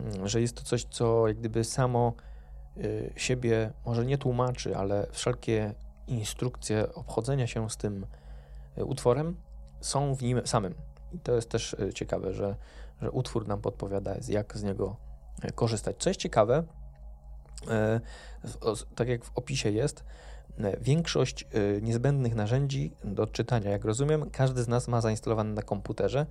mm, 0.00 0.28
że 0.28 0.40
jest 0.40 0.56
to 0.56 0.62
coś, 0.62 0.84
co 0.84 1.28
jak 1.28 1.36
gdyby 1.36 1.64
samo 1.64 2.14
y, 2.76 3.12
siebie 3.16 3.72
może 3.86 4.06
nie 4.06 4.18
tłumaczy, 4.18 4.76
ale 4.76 5.06
wszelkie 5.10 5.74
instrukcje 6.06 6.94
obchodzenia 6.94 7.46
się 7.46 7.70
z 7.70 7.76
tym 7.76 8.06
y, 8.78 8.84
utworem 8.84 9.36
są 9.80 10.14
w 10.14 10.22
nim 10.22 10.40
samym. 10.44 10.74
I 11.12 11.18
to 11.18 11.34
jest 11.34 11.48
też 11.50 11.76
ciekawe, 11.94 12.32
że, 12.32 12.56
że 13.02 13.10
utwór 13.10 13.46
nam 13.48 13.60
podpowiada, 13.60 14.14
jak 14.28 14.56
z 14.56 14.62
niego 14.62 14.96
korzystać. 15.54 15.96
Co 15.98 16.10
jest 16.10 16.20
ciekawe, 16.20 16.64
E, 17.68 18.00
tak 18.94 19.08
jak 19.08 19.24
w 19.24 19.30
opisie 19.34 19.70
jest, 19.70 20.04
e, 20.58 20.80
większość 20.80 21.42
e, 21.42 21.80
niezbędnych 21.80 22.34
narzędzi 22.34 22.92
do 23.04 23.26
czytania, 23.26 23.70
jak 23.70 23.84
rozumiem, 23.84 24.30
każdy 24.30 24.62
z 24.62 24.68
nas 24.68 24.88
ma 24.88 25.00
zainstalowane 25.00 25.52
na 25.52 25.62
komputerze, 25.62 26.26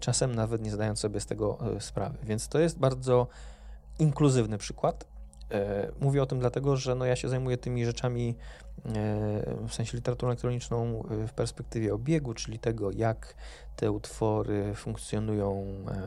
czasem 0.00 0.34
nawet 0.34 0.62
nie 0.62 0.70
zdając 0.70 0.98
sobie 0.98 1.20
z 1.20 1.26
tego 1.26 1.58
sprawy. 1.80 2.18
Więc 2.22 2.48
to 2.48 2.58
jest 2.58 2.78
bardzo 2.78 3.26
inkluzywny 3.98 4.58
przykład. 4.58 5.04
Mówię 6.00 6.22
o 6.22 6.26
tym 6.26 6.38
dlatego, 6.38 6.76
że 6.76 6.94
no 6.94 7.04
ja 7.04 7.16
się 7.16 7.28
zajmuję 7.28 7.58
tymi 7.58 7.84
rzeczami 7.84 8.36
w 9.68 9.74
sensie 9.74 9.96
literaturą 9.96 10.30
elektroniczną 10.30 11.02
w 11.28 11.32
perspektywie 11.32 11.94
obiegu, 11.94 12.34
czyli 12.34 12.58
tego, 12.58 12.90
jak 12.90 13.34
te 13.76 13.90
utwory 13.90 14.74
funkcjonują 14.74 15.64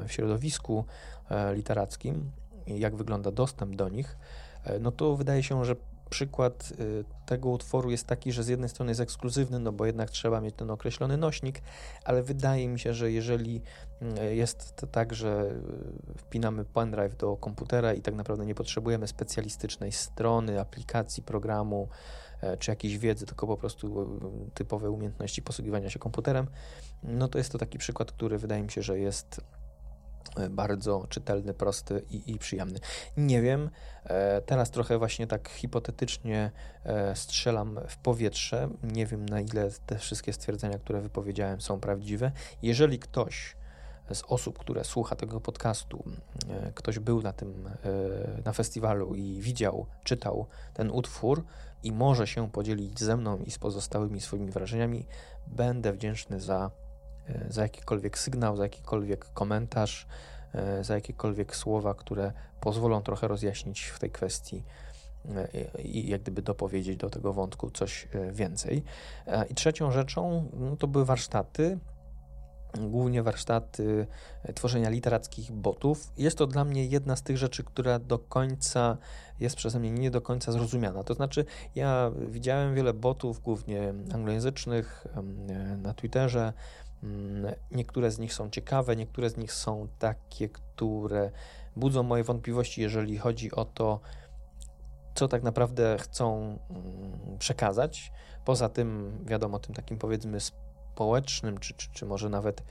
w 0.08 0.12
środowisku 0.12 0.86
literackim, 1.54 2.32
jak 2.68 2.96
wygląda 2.96 3.32
dostęp 3.32 3.76
do 3.76 3.90
nich. 3.90 4.18
E, 4.64 4.80
no 4.80 4.92
to 4.92 5.16
wydaje 5.16 5.44
się, 5.44 5.66
że 5.66 5.76
przykład 6.10 6.74
y, 6.80 7.04
tego 7.26 7.50
utworu 7.50 7.92
jest 7.92 8.08
taki, 8.08 8.32
że 8.32 8.44
z 8.44 8.48
jednej 8.48 8.70
strony 8.70 8.92
jest 8.92 9.02
ekskluzywny, 9.02 9.60
no 9.60 9.72
bo 9.72 9.86
jednak 9.86 10.10
trzeba 10.10 10.42
mieć 10.42 10.56
ten 10.56 10.72
określony 10.72 11.18
nośnik, 11.18 11.62
ale 12.06 12.24
wydaje 12.24 12.68
mi 12.68 12.80
się, 12.80 12.94
że 12.94 13.12
jeżeli 13.12 13.62
y, 14.02 14.36
jest 14.36 14.86
tak, 14.92 15.14
że 15.14 15.52
y, 16.16 16.18
wpinamy 16.18 16.66
pendrive 16.66 17.18
do 17.18 17.38
komputera 17.38 17.94
i 17.94 18.02
tak 18.02 18.16
naprawdę 18.16 18.46
nie 18.46 18.56
potrzebujemy 18.56 19.08
specjalistycznej 19.08 19.92
strony, 19.92 20.60
aplikacji, 20.60 21.24
programu 21.24 21.88
e, 22.42 22.58
czy 22.58 22.72
jakiejś 22.72 22.98
wiedzy, 22.98 23.26
tylko 23.26 23.48
po 23.48 23.58
prostu 23.58 24.20
typowe 24.54 24.90
umiejętności 24.90 25.42
posługiwania 25.42 25.90
się 25.90 26.00
komputerem, 26.00 26.48
no 27.04 27.28
to 27.28 27.38
jest 27.38 27.52
to 27.52 27.58
taki 27.58 27.78
przykład, 27.78 28.12
który 28.12 28.38
wydaje 28.38 28.64
mi 28.64 28.72
się, 28.72 28.82
że 28.82 29.00
jest 29.00 29.42
bardzo 30.50 31.06
czytelny, 31.10 31.54
prosty 31.54 32.06
i, 32.10 32.32
i, 32.32 32.40
przyjemny. 32.40 32.80
Nie 33.18 33.42
wiem, 33.42 33.70
e, 34.04 34.42
teraz 34.42 34.72
trochę 34.72 34.98
właśnie 34.98 35.28
tak 35.28 35.50
hipotetycznie 35.50 36.52
e, 36.84 37.16
strzelam 37.16 37.80
w 37.88 37.98
powietrze. 37.98 38.70
Nie 38.84 39.06
wiem, 39.06 39.26
na 39.26 39.42
ile 39.42 39.70
te 39.86 39.98
wszystkie 39.98 40.34
stwierdzenia, 40.34 40.78
które 40.78 41.02
wypowiedziałem, 41.02 41.62
są 41.62 41.80
prawdziwe. 41.80 42.32
Jeżeli 42.62 43.00
ktoś 43.00 43.56
z 44.14 44.24
osób, 44.28 44.60
które 44.60 44.84
słucha 44.84 45.16
tego 45.16 45.42
podcastu, 45.42 46.04
e, 46.50 46.72
ktoś 46.76 47.00
był 47.00 47.22
na 47.22 47.34
tym, 47.34 47.70
na 48.46 48.54
festiwalu 48.54 49.16
i 49.16 49.42
widział, 49.42 49.86
czytał 50.04 50.48
ten 50.74 50.92
utwór 50.92 51.44
i 51.84 51.92
może 51.92 52.28
się 52.28 52.52
podzielić 52.52 53.00
ze 53.00 53.18
mną 53.18 53.38
i 53.38 53.52
z 53.52 53.60
pozostałymi 53.60 54.22
swoimi 54.22 54.52
wrażeniami, 54.52 55.06
będę 55.48 55.94
wdzięczny 55.94 56.40
za 56.40 56.72
za 57.50 57.62
jakikolwiek 57.62 58.18
sygnał, 58.18 58.58
za 58.58 58.64
jakikolwiek 58.64 59.34
komentarz, 59.34 60.08
e, 60.54 60.84
za 60.84 60.96
jakiekolwiek 60.96 61.56
słowa, 61.56 61.94
które 61.94 62.32
pozwolą 62.62 63.02
trochę 63.02 63.28
rozjaśnić 63.28 63.84
w 63.84 64.00
tej 64.00 64.12
kwestii 64.12 64.64
e, 65.36 65.82
i 65.82 66.10
jak 66.10 66.22
gdyby 66.22 66.42
dopowiedzieć 66.42 66.98
do 66.98 67.10
tego 67.10 67.34
wątku 67.34 67.72
coś 67.72 68.08
więcej. 68.32 68.84
I 69.50 69.56
trzecią 69.56 69.92
rzeczą 69.92 70.50
no 70.54 70.76
to 70.76 70.88
były 70.88 71.06
warsztaty, 71.06 71.80
głównie 72.78 73.24
warsztaty 73.24 74.08
tworzenia 74.56 74.90
literackich 74.90 75.52
botów. 75.52 76.12
Jest 76.18 76.38
to 76.38 76.48
dla 76.48 76.66
mnie 76.66 76.86
jedna 76.86 77.16
z 77.16 77.24
tych 77.24 77.38
rzeczy, 77.38 77.64
która 77.64 78.00
do 78.00 78.20
końca 78.20 78.98
jest 79.40 79.56
przeze 79.56 79.80
mnie 79.80 79.92
nie 79.92 80.12
do 80.12 80.22
końca 80.22 80.52
zrozumiana. 80.52 81.04
To 81.04 81.14
znaczy, 81.14 81.46
ja 81.76 82.12
widziałem 82.28 82.76
wiele 82.76 82.94
botów, 82.94 83.42
głównie 83.42 83.94
anglojęzycznych, 84.14 85.08
na 85.78 85.94
Twitterze, 85.94 86.54
niektóre 87.72 88.12
z 88.12 88.20
nich 88.20 88.34
są 88.34 88.50
ciekawe, 88.50 88.96
niektóre 88.96 89.30
z 89.30 89.38
nich 89.38 89.54
są 89.54 89.88
takie, 90.00 90.50
które 90.50 91.32
budzą 91.76 92.04
moje 92.04 92.24
wątpliwości, 92.24 92.82
jeżeli 92.82 93.18
chodzi 93.18 93.52
o 93.52 93.66
to, 93.66 94.00
co 95.16 95.28
tak 95.28 95.44
naprawdę 95.44 95.98
chcą 96.00 96.58
mm, 96.70 97.38
przekazać. 97.40 98.12
Poza 98.46 98.70
tym, 98.70 99.20
wiadomo, 99.26 99.60
tym 99.60 99.76
takim 99.76 99.98
powiedzmy 99.98 100.40
społecznym, 100.40 101.58
czy, 101.58 101.74
czy, 101.74 101.92
czy 101.92 102.06
może 102.06 102.30
nawet 102.30 102.64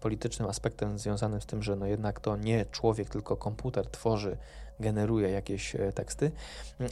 politycznym 0.00 0.48
aspektem 0.48 0.98
związanym 0.98 1.40
z 1.40 1.46
tym, 1.46 1.62
że 1.62 1.76
no 1.76 1.86
jednak 1.86 2.20
to 2.20 2.36
nie 2.36 2.66
człowiek, 2.66 3.08
tylko 3.08 3.36
komputer 3.36 3.86
tworzy, 3.86 4.36
generuje 4.80 5.30
jakieś 5.30 5.76
e, 5.76 5.92
teksty, 5.92 6.32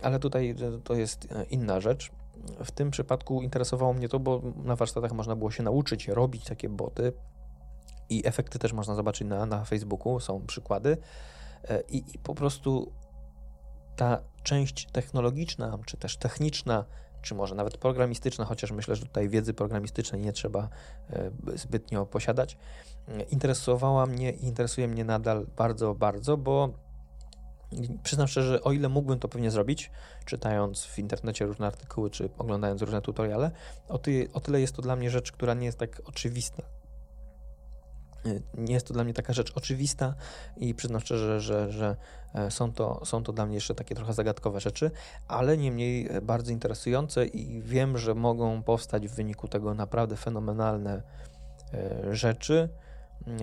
ale 0.02 0.18
tutaj 0.18 0.56
to 0.84 0.94
jest 0.94 1.32
e, 1.32 1.44
inna 1.44 1.80
rzecz 1.80 2.10
w 2.64 2.70
tym 2.70 2.90
przypadku 2.90 3.42
interesowało 3.42 3.92
mnie 3.92 4.08
to, 4.08 4.20
bo 4.20 4.42
na 4.64 4.76
warsztatach 4.76 5.12
można 5.12 5.36
było 5.36 5.50
się 5.50 5.62
nauczyć 5.62 6.08
robić 6.08 6.44
takie 6.44 6.68
boty 6.68 7.12
i 8.10 8.26
efekty 8.26 8.58
też 8.58 8.72
można 8.72 8.94
zobaczyć 8.94 9.28
na, 9.28 9.46
na 9.46 9.64
Facebooku, 9.64 10.20
są 10.20 10.46
przykłady. 10.46 10.96
E, 11.68 11.80
I, 11.80 12.14
I 12.14 12.18
po 12.18 12.34
prostu 12.34 12.92
ta 13.96 14.22
część 14.42 14.86
technologiczna, 14.92 15.78
czy 15.86 15.96
też 15.96 16.16
techniczna, 16.16 16.84
czy 17.22 17.34
może 17.34 17.54
nawet 17.54 17.76
programistyczna, 17.76 18.44
chociaż 18.44 18.72
myślę, 18.72 18.96
że 18.96 19.06
tutaj 19.06 19.28
wiedzy 19.28 19.54
programistycznej 19.54 20.20
nie 20.20 20.32
trzeba 20.32 20.68
e, 21.10 21.30
zbytnio 21.58 22.06
posiadać, 22.06 22.56
e, 23.08 23.22
interesowała 23.22 24.06
mnie 24.06 24.30
i 24.30 24.44
interesuje 24.44 24.88
mnie 24.88 25.04
nadal 25.04 25.46
bardzo, 25.56 25.94
bardzo, 25.94 26.36
bo 26.36 26.68
Przyznam 28.02 28.28
szczerze, 28.28 28.62
o 28.62 28.72
ile 28.72 28.88
mógłbym 28.88 29.18
to 29.18 29.28
pewnie 29.28 29.50
zrobić, 29.50 29.90
czytając 30.24 30.84
w 30.84 30.98
internecie 30.98 31.46
różne 31.46 31.66
artykuły, 31.66 32.10
czy 32.10 32.28
oglądając 32.38 32.82
różne 32.82 33.02
tutoriale, 33.02 33.50
o, 33.88 33.98
ty, 33.98 34.28
o 34.32 34.40
tyle 34.40 34.60
jest 34.60 34.76
to 34.76 34.82
dla 34.82 34.96
mnie 34.96 35.10
rzecz, 35.10 35.32
która 35.32 35.54
nie 35.54 35.66
jest 35.66 35.78
tak 35.78 36.02
oczywista. 36.04 36.62
Nie 38.54 38.74
jest 38.74 38.86
to 38.86 38.94
dla 38.94 39.04
mnie 39.04 39.14
taka 39.14 39.32
rzecz 39.32 39.52
oczywista 39.54 40.14
i 40.56 40.74
przyznam 40.74 41.00
szczerze, 41.00 41.40
że, 41.40 41.72
że 41.72 41.96
e, 42.34 42.50
są, 42.50 42.72
to, 42.72 43.04
są 43.04 43.22
to 43.22 43.32
dla 43.32 43.46
mnie 43.46 43.54
jeszcze 43.54 43.74
takie 43.74 43.94
trochę 43.94 44.12
zagadkowe 44.12 44.60
rzeczy, 44.60 44.90
ale 45.28 45.56
niemniej 45.56 46.08
e, 46.10 46.20
bardzo 46.20 46.52
interesujące 46.52 47.26
i 47.26 47.62
wiem, 47.62 47.98
że 47.98 48.14
mogą 48.14 48.62
powstać 48.62 49.08
w 49.08 49.14
wyniku 49.14 49.48
tego 49.48 49.74
naprawdę 49.74 50.16
fenomenalne 50.16 51.02
e, 51.74 52.16
rzeczy, 52.16 52.68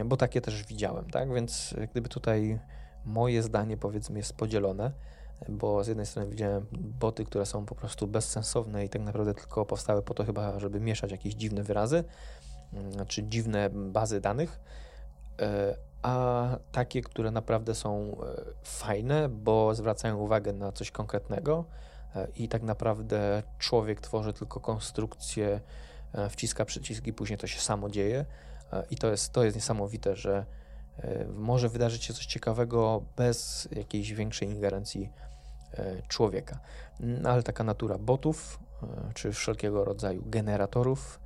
bo 0.05 0.17
takie 0.17 0.41
też 0.41 0.63
widziałem, 0.63 1.09
tak? 1.09 1.33
Więc 1.33 1.75
gdyby 1.91 2.09
tutaj 2.09 2.59
moje 3.07 3.43
zdanie 3.43 3.77
powiedzmy 3.77 4.19
jest 4.19 4.33
podzielone, 4.33 4.91
bo 5.49 5.83
z 5.83 5.87
jednej 5.87 6.05
strony 6.05 6.29
widziałem 6.29 6.65
boty, 6.99 7.25
które 7.25 7.45
są 7.45 7.65
po 7.65 7.75
prostu 7.75 8.07
bezsensowne 8.07 8.85
i 8.85 8.89
tak 8.89 9.01
naprawdę 9.01 9.33
tylko 9.33 9.65
powstały 9.65 10.01
po 10.01 10.13
to 10.13 10.25
chyba, 10.25 10.59
żeby 10.59 10.79
mieszać 10.79 11.11
jakieś 11.11 11.33
dziwne 11.33 11.63
wyrazy, 11.63 12.03
mm, 12.73 13.05
czy 13.07 13.23
dziwne 13.23 13.69
bazy 13.69 14.21
danych, 14.21 14.59
e, 15.41 15.77
a 16.01 16.47
takie, 16.71 17.01
które 17.01 17.31
naprawdę 17.31 17.75
są 17.75 18.01
e, 18.01 18.41
fajne, 18.63 19.29
bo 19.29 19.75
zwracają 19.75 20.17
uwagę 20.17 20.53
na 20.53 20.71
coś 20.71 20.91
konkretnego 20.91 21.65
e, 22.15 22.27
i 22.35 22.47
tak 22.47 22.63
naprawdę 22.63 23.43
człowiek 23.59 24.01
tworzy 24.01 24.33
tylko 24.33 24.59
konstrukcję, 24.59 25.61
wciska 26.29 26.65
przyciski, 26.65 27.13
później 27.13 27.37
to 27.37 27.47
się 27.47 27.59
samo 27.59 27.89
dzieje 27.89 28.25
i 28.89 28.97
to 28.97 29.11
jest, 29.11 29.31
to 29.31 29.43
jest 29.43 29.55
niesamowite, 29.55 30.15
że 30.15 30.45
może 31.33 31.69
wydarzyć 31.69 32.03
się 32.03 32.13
coś 32.13 32.25
ciekawego 32.25 33.01
bez 33.17 33.67
jakiejś 33.71 34.13
większej 34.13 34.47
ingerencji 34.47 35.09
e, 35.73 36.01
człowieka. 36.07 36.59
Ale 37.25 37.43
taka 37.43 37.63
natura 37.63 37.97
botów, 37.97 38.59
e, 38.83 39.13
czy 39.13 39.31
wszelkiego 39.31 39.85
rodzaju 39.85 40.23
generatorów, 40.25 41.19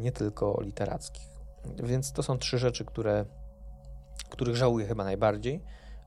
nie 0.00 0.12
tylko 0.12 0.60
literackich. 0.60 1.28
Więc 1.82 2.12
to 2.12 2.22
są 2.22 2.38
trzy 2.38 2.58
rzeczy, 2.58 2.84
które, 2.84 3.24
których 4.30 4.56
żałuję 4.56 4.86
chyba 4.86 5.04
najbardziej. 5.04 5.62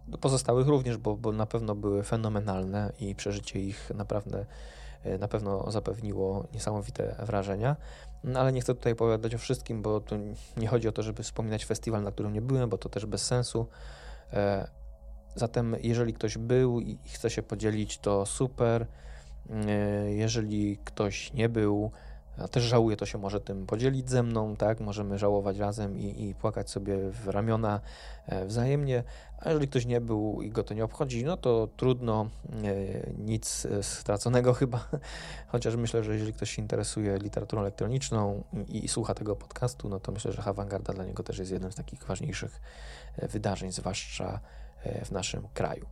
Do 0.07 0.17
pozostałych 0.17 0.67
również, 0.67 0.97
bo, 0.97 1.17
bo 1.17 1.31
na 1.31 1.45
pewno 1.45 1.75
były 1.75 2.03
fenomenalne 2.03 2.91
i 2.99 3.15
przeżycie 3.15 3.59
ich 3.59 3.91
naprawdę 3.95 4.45
na 5.19 5.27
pewno 5.27 5.71
zapewniło 5.71 6.47
niesamowite 6.53 7.15
wrażenia. 7.19 7.75
No, 8.25 8.39
ale 8.39 8.51
nie 8.51 8.61
chcę 8.61 8.75
tutaj 8.75 8.93
opowiadać 8.93 9.35
o 9.35 9.37
wszystkim, 9.37 9.81
bo 9.81 9.99
tu 9.99 10.15
nie 10.57 10.67
chodzi 10.67 10.87
o 10.87 10.91
to, 10.91 11.03
żeby 11.03 11.23
wspominać 11.23 11.65
festiwal, 11.65 12.03
na 12.03 12.11
którym 12.11 12.33
nie 12.33 12.41
byłem, 12.41 12.69
bo 12.69 12.77
to 12.77 12.89
też 12.89 13.05
bez 13.05 13.25
sensu. 13.25 13.67
E, 14.33 14.67
zatem, 15.35 15.75
jeżeli 15.83 16.13
ktoś 16.13 16.37
był 16.37 16.79
i 16.79 16.97
chce 17.05 17.29
się 17.29 17.43
podzielić, 17.43 17.97
to 17.97 18.25
super. 18.25 18.87
E, 19.49 20.11
jeżeli 20.11 20.77
ktoś 20.77 21.33
nie 21.33 21.49
był, 21.49 21.91
a 22.37 22.47
też 22.47 22.63
żałuje, 22.63 22.97
to 22.97 23.05
się 23.05 23.17
może 23.17 23.41
tym 23.41 23.65
podzielić 23.65 24.09
ze 24.09 24.23
mną, 24.23 24.55
tak? 24.55 24.79
Możemy 24.79 25.19
żałować 25.19 25.57
razem 25.57 25.97
i, 25.97 26.23
i 26.23 26.35
płakać 26.35 26.69
sobie 26.69 26.97
w 27.11 27.27
ramiona 27.27 27.81
e, 28.27 28.45
wzajemnie. 28.45 29.03
A 29.39 29.49
jeżeli 29.49 29.67
ktoś 29.67 29.85
nie 29.85 30.01
był 30.01 30.41
i 30.41 30.49
go 30.49 30.63
to 30.63 30.73
nie 30.73 30.83
obchodzi, 30.83 31.25
no 31.25 31.37
to 31.37 31.67
trudno, 31.77 32.29
e, 32.53 33.11
nic 33.17 33.67
straconego 33.81 34.53
chyba. 34.59 34.87
Chociaż 35.47 35.75
myślę, 35.75 36.03
że 36.03 36.13
jeżeli 36.13 36.33
ktoś 36.33 36.51
się 36.51 36.61
interesuje 36.61 37.17
literaturą 37.17 37.61
elektroniczną 37.61 38.43
i, 38.67 38.85
i 38.85 38.87
słucha 38.87 39.13
tego 39.13 39.35
podcastu, 39.35 39.89
no 39.89 39.99
to 39.99 40.11
myślę, 40.11 40.31
że 40.31 40.43
awangarda 40.43 40.93
dla 40.93 41.05
niego 41.05 41.23
też 41.23 41.37
jest 41.37 41.51
jednym 41.51 41.71
z 41.71 41.75
takich 41.75 42.03
ważniejszych 42.03 42.61
e, 43.17 43.27
wydarzeń, 43.27 43.71
zwłaszcza 43.71 44.39
w 45.05 45.11
naszym 45.11 45.47
kraju. 45.53 45.85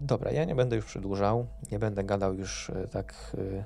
Dobra, 0.00 0.30
ja 0.30 0.44
nie 0.44 0.54
będę 0.54 0.76
już 0.76 0.84
przedłużał, 0.84 1.46
nie 1.72 1.78
będę 1.78 2.04
gadał 2.04 2.34
już 2.34 2.70
tak 2.90 3.14
E, 3.38 3.64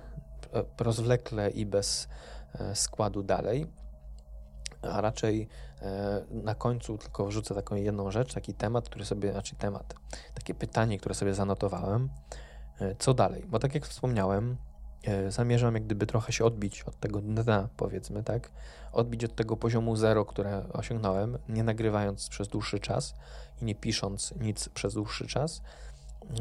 rozwlekle 0.80 1.50
i 1.50 1.66
bez 1.66 2.08
e, 2.54 2.74
składu 2.74 3.22
dalej. 3.22 3.66
A 4.82 5.00
raczej 5.00 5.48
e, 5.82 6.24
na 6.30 6.54
końcu 6.54 6.98
tylko 6.98 7.26
wrzucę 7.26 7.54
taką 7.54 7.74
jedną 7.74 8.10
rzecz, 8.10 8.34
taki 8.34 8.54
temat, 8.54 8.88
który 8.88 9.04
sobie, 9.04 9.32
znaczy 9.32 9.56
temat, 9.56 9.94
takie 10.34 10.54
pytanie, 10.54 10.98
które 10.98 11.14
sobie 11.14 11.34
zanotowałem. 11.34 12.08
Co 12.98 13.14
dalej? 13.14 13.44
Bo 13.48 13.58
tak 13.58 13.74
jak 13.74 13.86
wspomniałem, 13.86 14.56
zamierzam 15.28 15.74
jak 15.74 15.84
gdyby 15.84 16.06
trochę 16.06 16.32
się 16.32 16.44
odbić 16.44 16.82
od 16.82 17.00
tego 17.00 17.20
dna, 17.20 17.68
powiedzmy, 17.76 18.22
tak? 18.22 18.50
Odbić 18.92 19.24
od 19.24 19.34
tego 19.34 19.56
poziomu 19.56 19.96
zero, 19.96 20.24
które 20.24 20.64
osiągnąłem, 20.72 21.38
nie 21.48 21.64
nagrywając 21.64 22.28
przez 22.28 22.48
dłuższy 22.48 22.80
czas 22.80 23.14
i 23.62 23.64
nie 23.64 23.74
pisząc 23.74 24.34
nic 24.40 24.68
przez 24.68 24.94
dłuższy 24.94 25.26
czas. 25.26 25.62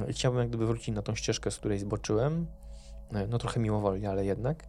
Chciałbym 0.10 0.40
jak 0.40 0.50
gdyby 0.50 0.68
wrócić 0.68 0.96
na 0.96 1.02
tą 1.02 1.16
ścieżkę, 1.16 1.52
z 1.52 1.58
której 1.58 1.80
zboczyłem, 1.80 2.48
E, 2.48 2.75
no 3.12 3.38
trochę 3.38 3.60
mimowolnie, 3.60 4.10
ale 4.10 4.26
jednak. 4.26 4.64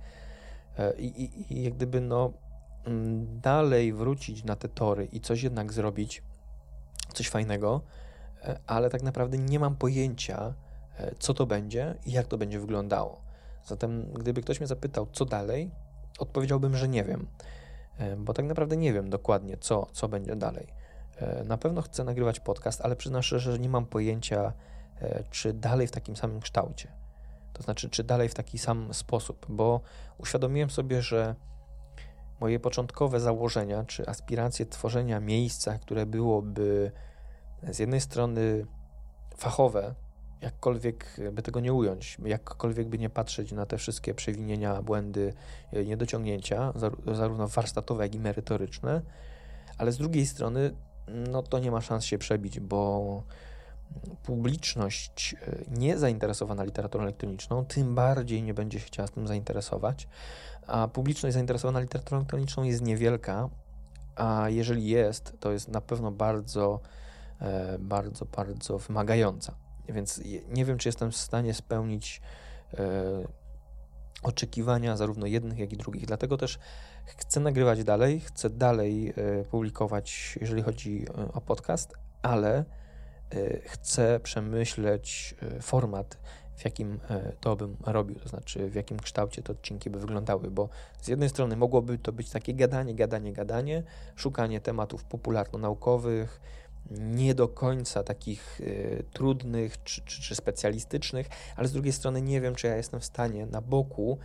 E, 0.78 0.96
I, 0.98 1.22
i, 1.22 1.54
i 1.54 1.62
jak 1.62 1.74
gdyby 1.74 2.00
no 2.00 2.32
mm, 2.84 3.40
dalej 3.40 3.92
wrócić 3.92 4.44
na 4.44 4.56
te 4.56 4.68
tory 4.68 5.08
i 5.12 5.20
coś 5.20 5.42
jednak 5.42 5.72
zrobić, 5.72 6.22
coś 7.14 7.28
fajnego, 7.28 7.80
e, 8.42 8.58
ale 8.66 8.90
tak 8.90 9.02
naprawdę 9.02 9.38
nie 9.38 9.60
mam 9.60 9.76
pojęcia, 9.76 10.54
co 11.18 11.34
to 11.34 11.46
będzie 11.46 11.94
i 12.06 12.12
jak 12.12 12.26
to 12.26 12.38
będzie 12.38 12.60
wyglądało. 12.60 13.20
Zatem, 13.64 14.12
gdyby 14.12 14.42
ktoś 14.42 14.60
mnie 14.60 14.66
zapytał, 14.66 15.06
co 15.12 15.24
dalej, 15.24 15.70
odpowiedziałbym, 16.18 16.76
że 16.76 16.88
nie 16.88 17.04
wiem, 17.04 17.26
bo 18.18 18.34
tak 18.34 18.44
naprawdę 18.44 18.76
nie 18.76 18.92
wiem 18.92 19.10
dokładnie, 19.10 19.56
co, 19.56 19.86
co 19.92 20.08
będzie 20.08 20.36
dalej. 20.36 20.66
Na 21.44 21.58
pewno 21.58 21.82
chcę 21.82 22.04
nagrywać 22.04 22.40
podcast, 22.40 22.80
ale 22.80 22.96
przyznam 22.96 23.22
szczerze, 23.22 23.52
że 23.52 23.58
nie 23.58 23.68
mam 23.68 23.86
pojęcia, 23.86 24.52
czy 25.30 25.52
dalej 25.52 25.86
w 25.86 25.90
takim 25.90 26.16
samym 26.16 26.40
kształcie. 26.40 26.88
To 27.56 27.62
znaczy, 27.62 27.90
czy 27.90 28.04
dalej 28.04 28.28
w 28.28 28.34
taki 28.34 28.58
sam 28.58 28.94
sposób, 28.94 29.46
bo 29.48 29.80
uświadomiłem 30.18 30.70
sobie, 30.70 31.02
że 31.02 31.34
moje 32.40 32.60
początkowe 32.60 33.20
założenia, 33.20 33.84
czy 33.84 34.08
aspiracje 34.08 34.66
tworzenia 34.66 35.20
miejsca, 35.20 35.78
które 35.78 36.06
byłoby 36.06 36.92
z 37.70 37.78
jednej 37.78 38.00
strony 38.00 38.66
fachowe, 39.36 39.94
jakkolwiek 40.40 41.16
by 41.32 41.42
tego 41.42 41.60
nie 41.60 41.72
ująć, 41.72 42.18
jakkolwiek 42.24 42.88
by 42.88 42.98
nie 42.98 43.10
patrzeć 43.10 43.52
na 43.52 43.66
te 43.66 43.78
wszystkie 43.78 44.14
przewinienia, 44.14 44.82
błędy, 44.82 45.34
e, 45.72 45.84
niedociągnięcia, 45.84 46.72
zarówno 47.12 47.48
warsztatowe, 47.48 48.04
jak 48.04 48.14
i 48.14 48.20
merytoryczne, 48.20 49.02
ale 49.78 49.92
z 49.92 49.98
drugiej 49.98 50.26
strony, 50.26 50.70
no 51.08 51.42
to 51.42 51.58
nie 51.58 51.70
ma 51.70 51.80
szans 51.80 52.04
się 52.04 52.18
przebić, 52.18 52.60
bo 52.60 53.22
publiczność 54.22 55.34
e, 55.34 55.56
nie 55.68 55.98
zainteresowana 55.98 56.64
literaturą 56.64 57.04
elektroniczną, 57.04 57.64
tym 57.64 57.94
bardziej 57.94 58.42
nie 58.42 58.54
będzie 58.54 58.80
się 58.80 58.86
chciała 58.86 59.06
z 59.06 59.10
tym 59.10 59.26
zainteresować, 59.26 60.08
a 60.66 60.88
publiczność 60.88 61.34
zainteresowana 61.34 61.80
literaturą 61.80 62.18
elektroniczną 62.18 62.62
jest 62.62 62.82
niewielka, 62.82 63.48
a 64.16 64.48
jeżeli 64.48 64.86
jest, 64.86 65.32
to 65.40 65.52
jest 65.52 65.68
na 65.68 65.80
pewno 65.80 66.10
bardzo, 66.10 66.80
e, 67.40 67.78
bardzo, 67.78 68.24
bardzo 68.24 68.78
wymagająca. 68.78 69.54
Więc 69.88 70.20
nie 70.48 70.64
wiem, 70.64 70.78
czy 70.78 70.88
jestem 70.88 71.12
w 71.12 71.16
stanie 71.16 71.54
spełnić 71.54 72.20
e, 72.74 72.82
oczekiwania 74.22 74.96
zarówno 74.96 75.26
jednych, 75.26 75.58
jak 75.58 75.72
i 75.72 75.76
drugich. 75.76 76.06
Dlatego 76.06 76.36
też 76.36 76.58
chcę 77.06 77.40
nagrywać 77.40 77.84
dalej, 77.84 78.20
chcę 78.20 78.50
dalej 78.50 79.14
publikować, 79.50 80.38
jeżeli 80.40 80.62
chodzi 80.62 81.06
o 81.32 81.40
podcast, 81.40 81.94
ale 82.22 82.64
chcę 83.64 84.20
przemyśleć 84.20 85.34
y, 85.58 85.62
format, 85.62 86.18
w 86.56 86.64
jakim 86.64 86.94
y, 86.94 87.36
to 87.40 87.56
bym 87.56 87.76
robił, 87.86 88.20
to 88.20 88.28
znaczy 88.28 88.70
w 88.70 88.74
jakim 88.74 88.98
kształcie 88.98 89.42
te 89.42 89.52
odcinki 89.52 89.90
by 89.90 90.00
wyglądały, 90.00 90.50
bo 90.50 90.68
z 91.00 91.08
jednej 91.08 91.28
strony 91.28 91.56
mogłoby 91.56 91.98
to 91.98 92.12
być 92.12 92.30
takie 92.30 92.54
gadanie, 92.54 92.94
gadanie, 92.94 93.32
gadanie, 93.32 93.82
szukanie 94.16 94.60
tematów 94.60 95.04
popularno-naukowych, 95.04 96.40
nie 96.90 97.34
do 97.34 97.48
końca 97.48 98.02
takich 98.02 98.60
y, 98.60 99.04
trudnych 99.12 99.82
czy, 99.82 100.02
czy, 100.04 100.22
czy, 100.22 100.34
specjalistycznych, 100.34 101.26
ale 101.56 101.68
z 101.68 101.72
drugiej 101.72 101.92
strony 101.92 102.22
nie 102.22 102.40
wiem, 102.40 102.54
czy 102.54 102.66
ja 102.66 102.76
jestem 102.76 103.00
w 103.00 103.04
stanie 103.04 103.46
na 103.46 103.60
boku 103.60 104.18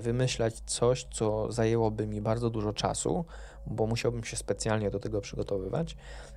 wymyślać 0.00 0.60
coś, 0.66 1.06
co 1.10 1.52
zajęłoby 1.52 2.06
mi 2.06 2.20
bardzo 2.20 2.50
dużo 2.50 2.72
czasu, 2.72 3.24
bo 3.66 3.86
musiałbym 3.86 4.24
się 4.24 4.36
specjalnie 4.36 4.90
do 4.90 4.98
tego 4.98 5.20
przygotowywać, 5.20 5.96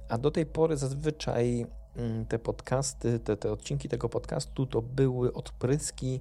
a 0.09 0.17
do 0.17 0.31
tej 0.31 0.45
pory 0.45 0.77
zazwyczaj 0.77 1.65
te 2.30 2.39
podcasty, 2.39 3.19
te, 3.19 3.38
te 3.38 3.51
odcinki 3.51 3.89
tego 3.89 4.10
podcastu 4.10 4.65
to 4.65 4.82
były 4.82 5.34
odpryski, 5.34 6.19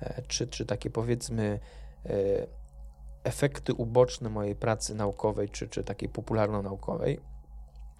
e, 0.00 0.22
czy, 0.28 0.46
czy 0.46 0.66
takie 0.66 0.90
powiedzmy 0.90 1.60
e, 2.06 2.10
efekty 3.24 3.74
uboczne 3.74 4.28
mojej 4.28 4.56
pracy 4.56 4.94
naukowej, 4.94 5.48
czy, 5.48 5.68
czy 5.68 5.84
takiej 5.84 6.08
popularno-naukowej. 6.08 7.20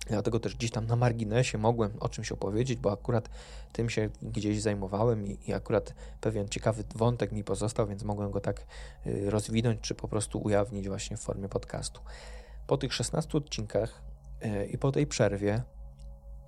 Dlatego 0.06 0.40
też 0.40 0.56
gdzieś 0.56 0.70
tam 0.70 0.86
na 0.86 0.96
marginesie 0.96 1.58
mogłem 1.58 1.92
o 2.00 2.08
czymś 2.08 2.32
opowiedzieć, 2.32 2.78
bo 2.78 2.92
akurat 2.92 3.28
tym 3.72 3.90
się 3.90 4.08
gdzieś 4.22 4.62
zajmowałem 4.62 5.26
i, 5.26 5.38
i, 5.46 5.52
akurat 5.52 5.94
pewien 6.20 6.48
ciekawy 6.48 6.84
wątek 6.94 7.32
mi 7.32 7.44
pozostał, 7.44 7.86
więc 7.86 8.02
mogłem 8.02 8.30
go 8.30 8.40
tak 8.40 8.66
y, 9.06 9.30
rozwinąć, 9.30 9.80
czy 9.80 9.94
po 9.94 10.08
prostu 10.08 10.42
ujawnić 10.42 10.88
właśnie 10.88 11.16
w 11.16 11.20
formie 11.20 11.48
podcastu. 11.48 12.00
Po 12.66 12.76
tych 12.76 12.94
16 12.94 13.38
odcinkach 13.38 14.02
y, 14.44 14.66
i 14.66 14.78
po 14.78 14.92
tej 14.92 15.06
przerwie 15.06 15.62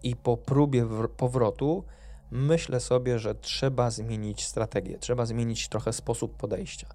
i 0.05 0.17
po 0.17 0.37
próbie 0.37 0.87
powrotu 1.17 1.85
myślę 2.31 2.81
sobie, 2.81 3.19
że 3.19 3.35
trzeba 3.35 3.91
zmienić 3.91 4.45
strategię, 4.45 4.99
trzeba 4.99 5.27
zmienić 5.27 5.69
trochę 5.69 5.93
sposób 5.93 6.37
podejścia. 6.37 6.87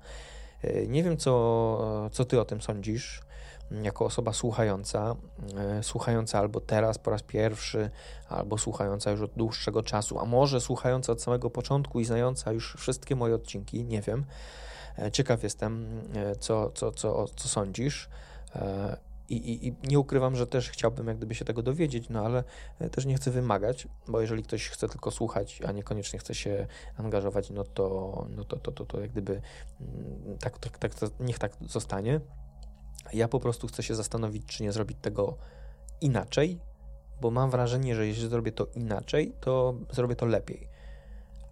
E, 0.61 0.87
nie 0.87 1.03
wiem, 1.03 1.17
co, 1.17 2.09
co 2.11 2.25
ty 2.25 2.41
o 2.41 2.45
tym 2.45 2.61
sądzisz, 2.61 3.21
jako 3.83 4.05
osoba 4.05 4.33
słuchająca, 4.33 5.15
e, 5.57 5.83
słuchająca 5.83 6.39
albo 6.39 6.59
teraz 6.59 6.97
po 6.97 7.11
raz 7.11 7.23
pierwszy, 7.23 7.89
albo 8.29 8.57
słuchająca 8.57 9.11
już 9.11 9.21
od 9.21 9.31
dłuższego 9.31 9.83
czasu, 9.83 10.19
a 10.19 10.25
może 10.25 10.61
słuchająca 10.61 11.11
od 11.11 11.21
samego 11.21 11.49
początku 11.49 11.99
i 11.99 12.05
znająca 12.05 12.51
już 12.51 12.75
wszystkie 12.77 13.15
moje 13.15 13.35
odcinki, 13.35 13.83
nie 13.83 14.01
wiem. 14.01 14.25
E, 14.97 15.11
ciekaw 15.11 15.43
jestem, 15.43 16.01
co, 16.39 16.69
co, 16.69 16.91
co, 16.91 17.25
co 17.35 17.49
sądzisz. 17.49 18.09
I, 19.29 19.35
i, 19.35 19.67
I, 19.67 19.75
nie 19.83 19.99
ukrywam, 19.99 20.35
że 20.35 20.47
też 20.47 20.69
chciałbym 20.69 21.07
jak 21.07 21.17
gdyby 21.17 21.35
się 21.35 21.45
tego 21.45 21.61
dowiedzieć, 21.63 22.09
no 22.09 22.25
ale 22.25 22.43
e, 22.79 22.89
też 22.89 23.05
nie 23.05 23.15
chcę 23.15 23.31
wymagać, 23.31 23.87
bo 24.07 24.21
jeżeli 24.21 24.43
ktoś 24.43 24.69
chce 24.69 24.89
tylko 24.89 25.11
słuchać, 25.11 25.61
a 25.67 25.71
niekoniecznie 25.71 26.19
chce 26.19 26.35
się 26.35 26.67
angażować, 26.97 27.49
no 27.49 27.63
to, 27.63 28.27
no 28.29 28.43
to, 28.43 28.57
to, 28.57 28.71
to, 28.71 28.85
to 28.85 29.01
jak 29.01 29.11
gdyby 29.11 29.41
mm, 29.81 30.37
tak, 30.39 30.57
tak, 30.57 30.77
tak, 30.77 30.91
niech 31.19 31.39
tak 31.39 31.51
zostanie. 31.61 32.21
Ja 33.13 33.27
po 33.27 33.39
prostu 33.39 33.67
chcę 33.67 33.83
się 33.83 33.95
zastanowić, 33.95 34.45
czy 34.45 34.63
nie 34.63 34.71
zrobić 34.71 34.97
tego 35.01 35.37
inaczej, 36.01 36.59
bo 37.21 37.31
mam 37.31 37.49
wrażenie, 37.49 37.95
że 37.95 38.07
jeśli 38.07 38.29
zrobię 38.29 38.51
to 38.51 38.67
inaczej, 38.75 39.33
to 39.39 39.75
zrobię 39.91 40.15
to 40.15 40.25
lepiej. 40.25 40.69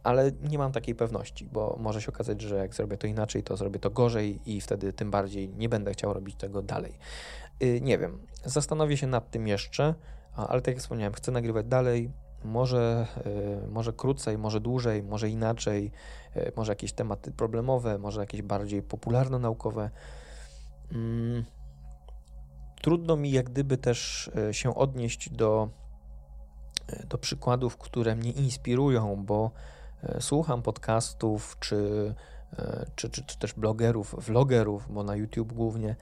Ale 0.03 0.31
nie 0.31 0.57
mam 0.57 0.71
takiej 0.71 0.95
pewności, 0.95 1.45
bo 1.45 1.77
może 1.79 2.01
się 2.01 2.09
okazać, 2.09 2.41
że 2.41 2.55
jak 2.55 2.75
zrobię 2.75 2.97
to 2.97 3.07
inaczej, 3.07 3.43
to 3.43 3.57
zrobię 3.57 3.79
to 3.79 3.89
gorzej 3.89 4.39
i 4.45 4.61
wtedy 4.61 4.93
tym 4.93 5.11
bardziej 5.11 5.49
nie 5.49 5.69
będę 5.69 5.91
chciał 5.91 6.13
robić 6.13 6.35
tego 6.35 6.61
dalej. 6.61 6.97
Y, 7.63 7.81
nie 7.81 7.97
wiem, 7.97 8.27
zastanowię 8.45 8.97
się 8.97 9.07
nad 9.07 9.31
tym 9.31 9.47
jeszcze, 9.47 9.95
ale 10.35 10.61
tak 10.61 10.73
jak 10.73 10.77
wspomniałem, 10.77 11.13
chcę 11.13 11.31
nagrywać 11.31 11.65
dalej. 11.65 12.11
Może, 12.43 13.07
y, 13.65 13.67
może 13.67 13.93
krócej, 13.93 14.37
może 14.37 14.59
dłużej, 14.59 15.03
może 15.03 15.29
inaczej, 15.29 15.91
y, 16.35 16.51
może 16.55 16.71
jakieś 16.71 16.93
tematy 16.93 17.31
problemowe, 17.31 17.97
może 17.97 18.21
jakieś 18.21 18.41
bardziej 18.41 18.83
popularno-naukowe. 18.83 19.89
Mm, 20.91 21.45
trudno 22.81 23.17
mi 23.17 23.31
jak 23.31 23.49
gdyby 23.49 23.77
też 23.77 24.31
się 24.51 24.75
odnieść 24.75 25.29
do, 25.29 25.69
do 27.09 27.17
przykładów, 27.17 27.77
które 27.77 28.15
mnie 28.15 28.31
inspirują, 28.31 29.25
bo 29.25 29.51
słucham 30.19 30.61
podcastów 30.61 31.57
czy, 31.59 32.13
czy, 32.95 33.09
czy, 33.09 33.25
czy 33.25 33.37
też 33.39 33.53
blogerów, 33.53 34.15
vlogerów, 34.17 34.93
bo 34.93 35.03
na 35.03 35.15
YouTube 35.15 35.53
głównie 35.53 35.95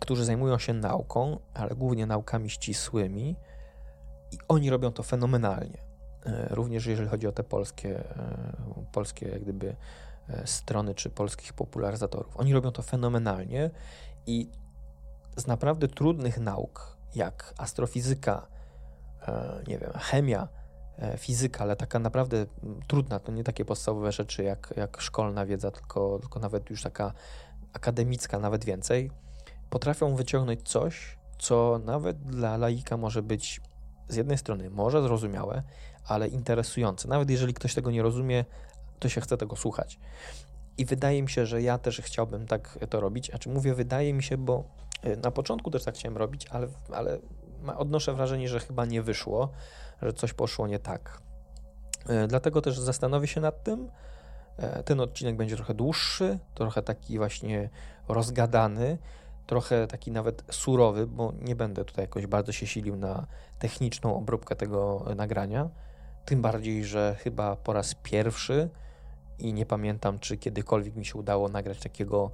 którzy 0.00 0.24
zajmują 0.24 0.58
się 0.58 0.74
nauką, 0.74 1.38
ale 1.54 1.74
głównie 1.74 2.06
naukami 2.06 2.50
ścisłymi, 2.50 3.36
i 4.32 4.38
oni 4.48 4.70
robią 4.70 4.92
to 4.92 5.02
fenomenalnie. 5.02 5.78
E, 6.26 6.48
również 6.50 6.86
jeżeli 6.86 7.08
chodzi 7.08 7.26
o 7.26 7.32
te 7.32 7.44
polskie, 7.44 8.00
e, 8.00 8.84
polskie 8.92 9.28
jak 9.28 9.42
gdyby 9.42 9.76
e, 10.28 10.46
strony 10.46 10.94
czy 10.94 11.10
polskich 11.10 11.52
popularyzatorów. 11.52 12.36
Oni 12.36 12.52
robią 12.52 12.72
to 12.72 12.82
fenomenalnie 12.82 13.70
i 14.26 14.50
z 15.36 15.46
naprawdę 15.46 15.88
trudnych 15.88 16.38
nauk, 16.38 16.96
jak 17.14 17.54
astrofizyka, 17.58 18.46
nie 19.68 19.78
wiem, 19.78 19.92
chemia, 19.92 20.48
fizyka, 21.18 21.64
ale 21.64 21.76
taka 21.76 21.98
naprawdę 21.98 22.46
trudna, 22.86 23.18
to 23.18 23.32
nie 23.32 23.44
takie 23.44 23.64
podstawowe 23.64 24.12
rzeczy 24.12 24.42
jak, 24.42 24.74
jak 24.76 25.00
szkolna 25.00 25.46
wiedza, 25.46 25.70
tylko, 25.70 26.18
tylko 26.18 26.40
nawet 26.40 26.70
już 26.70 26.82
taka 26.82 27.12
akademicka, 27.72 28.38
nawet 28.38 28.64
więcej 28.64 29.10
potrafią 29.70 30.14
wyciągnąć 30.14 30.68
coś, 30.68 31.18
co 31.38 31.80
nawet 31.84 32.18
dla 32.18 32.56
laika 32.56 32.96
może 32.96 33.22
być 33.22 33.60
z 34.08 34.16
jednej 34.16 34.38
strony 34.38 34.70
może 34.70 35.02
zrozumiałe, 35.02 35.62
ale 36.04 36.28
interesujące. 36.28 37.08
Nawet 37.08 37.30
jeżeli 37.30 37.54
ktoś 37.54 37.74
tego 37.74 37.90
nie 37.90 38.02
rozumie, 38.02 38.44
to 38.98 39.08
się 39.08 39.20
chce 39.20 39.36
tego 39.36 39.56
słuchać. 39.56 39.98
I 40.78 40.84
wydaje 40.84 41.22
mi 41.22 41.30
się, 41.30 41.46
że 41.46 41.62
ja 41.62 41.78
też 41.78 42.00
chciałbym 42.00 42.46
tak 42.46 42.78
to 42.90 43.00
robić. 43.00 43.30
A 43.30 43.38
czy 43.38 43.48
mówię, 43.48 43.74
wydaje 43.74 44.14
mi 44.14 44.22
się, 44.22 44.36
bo 44.36 44.64
y, 45.06 45.16
na 45.16 45.30
początku 45.30 45.70
też 45.70 45.84
tak 45.84 45.94
chciałem 45.94 46.16
robić, 46.16 46.46
ale, 46.46 46.68
ale 46.92 47.18
odnoszę 47.76 48.14
wrażenie, 48.14 48.48
że 48.48 48.60
chyba 48.60 48.84
nie 48.84 49.02
wyszło, 49.02 49.52
że 50.02 50.12
coś 50.12 50.32
poszło 50.32 50.66
nie 50.66 50.78
tak. 50.78 51.22
Y, 52.24 52.26
dlatego 52.28 52.62
też 52.62 52.78
zastanowię 52.78 53.26
się 53.26 53.40
nad 53.40 53.62
tym. 53.62 53.90
Y, 54.80 54.82
ten 54.82 55.00
odcinek 55.00 55.36
będzie 55.36 55.56
trochę 55.56 55.74
dłuższy, 55.74 56.38
trochę 56.54 56.82
taki 56.82 57.18
właśnie 57.18 57.70
rozgadany 58.08 58.98
trochę 59.48 59.86
taki 59.86 60.10
nawet 60.12 60.42
surowy, 60.50 61.06
bo 61.06 61.32
nie 61.40 61.56
będę 61.56 61.84
tutaj 61.84 62.02
jakoś 62.02 62.26
bardzo 62.26 62.52
się 62.52 62.66
silił 62.66 62.96
na 62.96 63.26
techniczną 63.58 64.16
obróbkę 64.16 64.56
tego 64.56 65.04
nagrania. 65.16 65.68
Tym 66.24 66.42
bardziej, 66.42 66.84
że 66.84 67.16
chyba 67.18 67.56
po 67.56 67.72
raz 67.72 67.94
pierwszy 67.94 68.70
i 69.38 69.52
nie 69.52 69.66
pamiętam, 69.66 70.18
czy 70.18 70.36
kiedykolwiek 70.36 70.96
mi 70.96 71.04
się 71.04 71.18
udało 71.18 71.48
nagrać 71.48 71.78
takiego, 71.78 72.30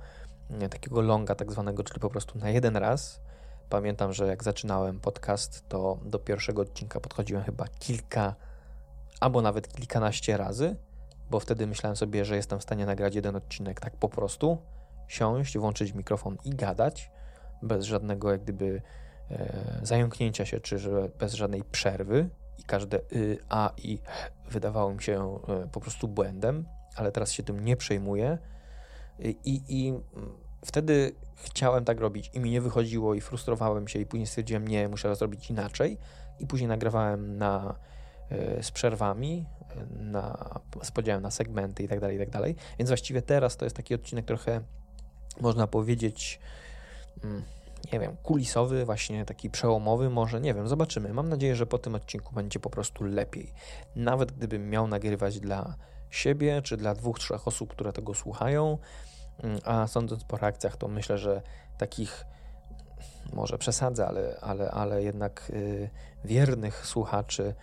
takiego 0.70 1.00
longa, 1.00 1.34
tak 1.34 1.52
zwanego, 1.52 1.84
czyli 1.84 2.00
po 2.00 2.10
prostu 2.10 2.38
na 2.38 2.50
jeden 2.50 2.76
raz. 2.76 3.20
Pamiętam, 3.68 4.12
że 4.12 4.26
jak 4.26 4.44
zaczynałem 4.44 5.00
podcast, 5.00 5.68
to 5.68 5.98
do 6.04 6.18
pierwszego 6.18 6.62
odcinka 6.62 7.00
podchodziłem 7.00 7.44
chyba 7.44 7.68
kilka 7.78 8.34
albo 9.20 9.42
nawet 9.42 9.68
kilkanaście 9.68 10.36
razy, 10.36 10.76
bo 11.30 11.40
wtedy 11.40 11.66
myślałem 11.66 11.96
sobie, 11.96 12.24
że 12.24 12.36
jestem 12.36 12.58
w 12.58 12.62
stanie 12.62 12.86
nagrać 12.86 13.14
jeden 13.14 13.36
odcinek 13.36 13.80
tak 13.80 13.96
po 13.96 14.08
prostu, 14.08 14.58
siąść, 15.08 15.58
włączyć 15.58 15.94
mikrofon 15.94 16.36
i 16.44 16.50
gadać, 16.50 17.10
bez 17.62 17.84
żadnego 17.84 18.32
jak 18.32 18.42
gdyby 18.42 18.82
e, 19.30 19.80
zająknięcia 19.82 20.44
się, 20.44 20.60
czy 20.60 20.78
bez 21.18 21.34
żadnej 21.34 21.64
przerwy. 21.64 22.28
I 22.58 22.62
każde 22.62 23.00
y, 23.12 23.38
a 23.48 23.72
i 23.76 23.98
wydawało 24.50 24.94
mi 24.94 25.02
się 25.02 25.38
e, 25.48 25.68
po 25.72 25.80
prostu 25.80 26.08
błędem, 26.08 26.64
ale 26.96 27.12
teraz 27.12 27.32
się 27.32 27.42
tym 27.42 27.64
nie 27.64 27.76
przejmuję. 27.76 28.38
I, 29.18 29.62
i 29.68 29.88
mm, 29.88 30.04
wtedy 30.64 31.12
chciałem 31.34 31.84
tak 31.84 32.00
robić 32.00 32.30
i 32.34 32.40
mi 32.40 32.50
nie 32.50 32.60
wychodziło 32.60 33.14
i 33.14 33.20
frustrowałem 33.20 33.88
się 33.88 33.98
i 33.98 34.06
później 34.06 34.26
stwierdziłem, 34.26 34.68
nie, 34.68 34.88
muszę 34.88 35.16
zrobić 35.16 35.50
inaczej. 35.50 35.98
I 36.38 36.46
później 36.46 36.68
nagrywałem 36.68 37.38
na, 37.38 37.74
e, 38.30 38.62
z 38.62 38.70
przerwami, 38.70 39.46
na, 39.90 40.60
z 40.82 40.90
podziałem 40.90 41.22
na 41.22 41.30
segmenty 41.30 41.82
i 41.82 41.88
tak 41.88 42.00
dalej, 42.00 42.16
i 42.16 42.18
tak 42.18 42.30
dalej. 42.30 42.56
Więc 42.78 42.90
właściwie 42.90 43.22
teraz 43.22 43.56
to 43.56 43.66
jest 43.66 43.76
taki 43.76 43.94
odcinek 43.94 44.24
trochę, 44.24 44.60
można 45.40 45.66
powiedzieć, 45.66 46.40
mm, 47.24 47.42
nie 47.92 48.00
wiem, 48.00 48.16
kulisowy, 48.22 48.84
właśnie 48.84 49.24
taki 49.24 49.50
przełomowy, 49.50 50.10
może, 50.10 50.40
nie 50.40 50.54
wiem, 50.54 50.68
zobaczymy. 50.68 51.12
Mam 51.12 51.28
nadzieję, 51.28 51.56
że 51.56 51.66
po 51.66 51.78
tym 51.78 51.94
odcinku 51.94 52.34
będzie 52.34 52.60
po 52.60 52.70
prostu 52.70 53.04
lepiej. 53.04 53.52
Nawet 53.96 54.32
gdybym 54.32 54.70
miał 54.70 54.86
nagrywać 54.86 55.40
dla 55.40 55.74
siebie, 56.10 56.62
czy 56.62 56.76
dla 56.76 56.94
dwóch, 56.94 57.18
trzech 57.18 57.48
osób, 57.48 57.70
które 57.70 57.92
tego 57.92 58.14
słuchają, 58.14 58.78
mm, 59.42 59.60
a 59.64 59.86
sądząc 59.86 60.24
po 60.24 60.36
reakcjach, 60.36 60.76
to 60.76 60.88
myślę, 60.88 61.18
że 61.18 61.42
takich 61.78 62.24
może 63.32 63.58
przesadzę, 63.58 64.06
ale, 64.06 64.36
ale, 64.40 64.70
ale 64.70 65.02
jednak 65.02 65.50
y, 65.50 65.90
wiernych 66.24 66.86
słuchaczy 66.86 67.54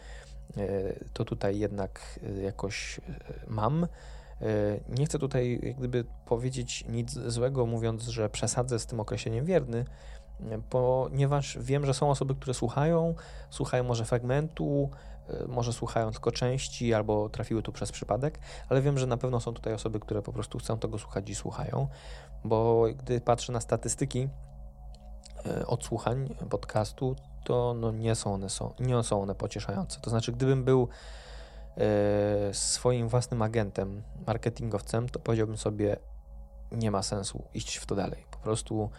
y, 0.58 1.06
to 1.14 1.26
tutaj 1.26 1.60
jednak 1.60 2.20
y, 2.24 2.42
jakoś 2.42 3.02
mam. 3.48 3.88
Y, 4.42 4.84
nie 4.90 5.06
chcę 5.06 5.20
tutaj 5.20 5.60
jak 5.64 5.78
gdyby 5.78 6.06
powiedzieć 6.26 6.86
nic 6.90 7.12
złego, 7.12 7.66
mówiąc, 7.66 8.04
że 8.04 8.30
przesadzę 8.30 8.80
z 8.80 8.86
tym 8.86 9.00
określeniem 9.00 9.46
wierny, 9.46 9.86
ponieważ 10.70 11.58
wiem, 11.62 11.86
że 11.86 11.94
są 11.94 12.10
osoby, 12.10 12.36
które 12.36 12.54
słuchają, 12.54 13.16
słuchają 13.50 13.84
może 13.84 14.06
fragmentu, 14.06 14.90
y, 15.30 15.48
może 15.48 15.74
słuchają 15.74 16.12
tylko 16.12 16.32
części 16.32 16.94
albo 16.94 17.30
trafiły 17.30 17.62
tu 17.62 17.72
przez 17.72 17.92
przypadek, 17.92 18.40
ale 18.70 18.82
wiem, 18.82 18.98
że 18.98 19.08
na 19.08 19.18
pewno 19.18 19.40
są 19.40 19.54
tutaj 19.54 19.74
osoby, 19.74 20.00
które 20.00 20.22
po 20.22 20.34
prostu 20.34 20.58
chcą 20.58 20.78
tego 20.78 20.98
słuchać 21.00 21.30
i 21.30 21.36
słuchają, 21.36 21.88
bo 22.44 22.86
gdy 22.98 23.22
patrzę 23.22 23.54
na 23.54 23.62
statystyki 23.62 24.30
odsłuchań 25.68 26.36
podcastu, 26.50 27.16
to 27.44 27.74
no 27.74 27.92
nie, 27.92 28.16
są 28.16 28.34
one, 28.34 28.48
nie 28.80 29.04
są 29.04 29.22
one 29.22 29.36
pocieszające. 29.36 30.00
To 30.00 30.10
znaczy, 30.10 30.32
gdybym 30.32 30.64
był 30.64 30.88
swoim 32.52 33.08
własnym 33.08 33.42
agentem, 33.42 34.04
marketingowcem, 34.28 35.10
to 35.10 35.20
powiedziałbym 35.20 35.58
sobie, 35.58 35.98
nie 36.72 36.92
ma 36.92 37.04
sensu 37.04 37.44
iść 37.54 37.78
w 37.78 37.86
to 37.86 37.96
dalej. 37.96 38.26
Po 38.32 38.38
prostu 38.38 38.90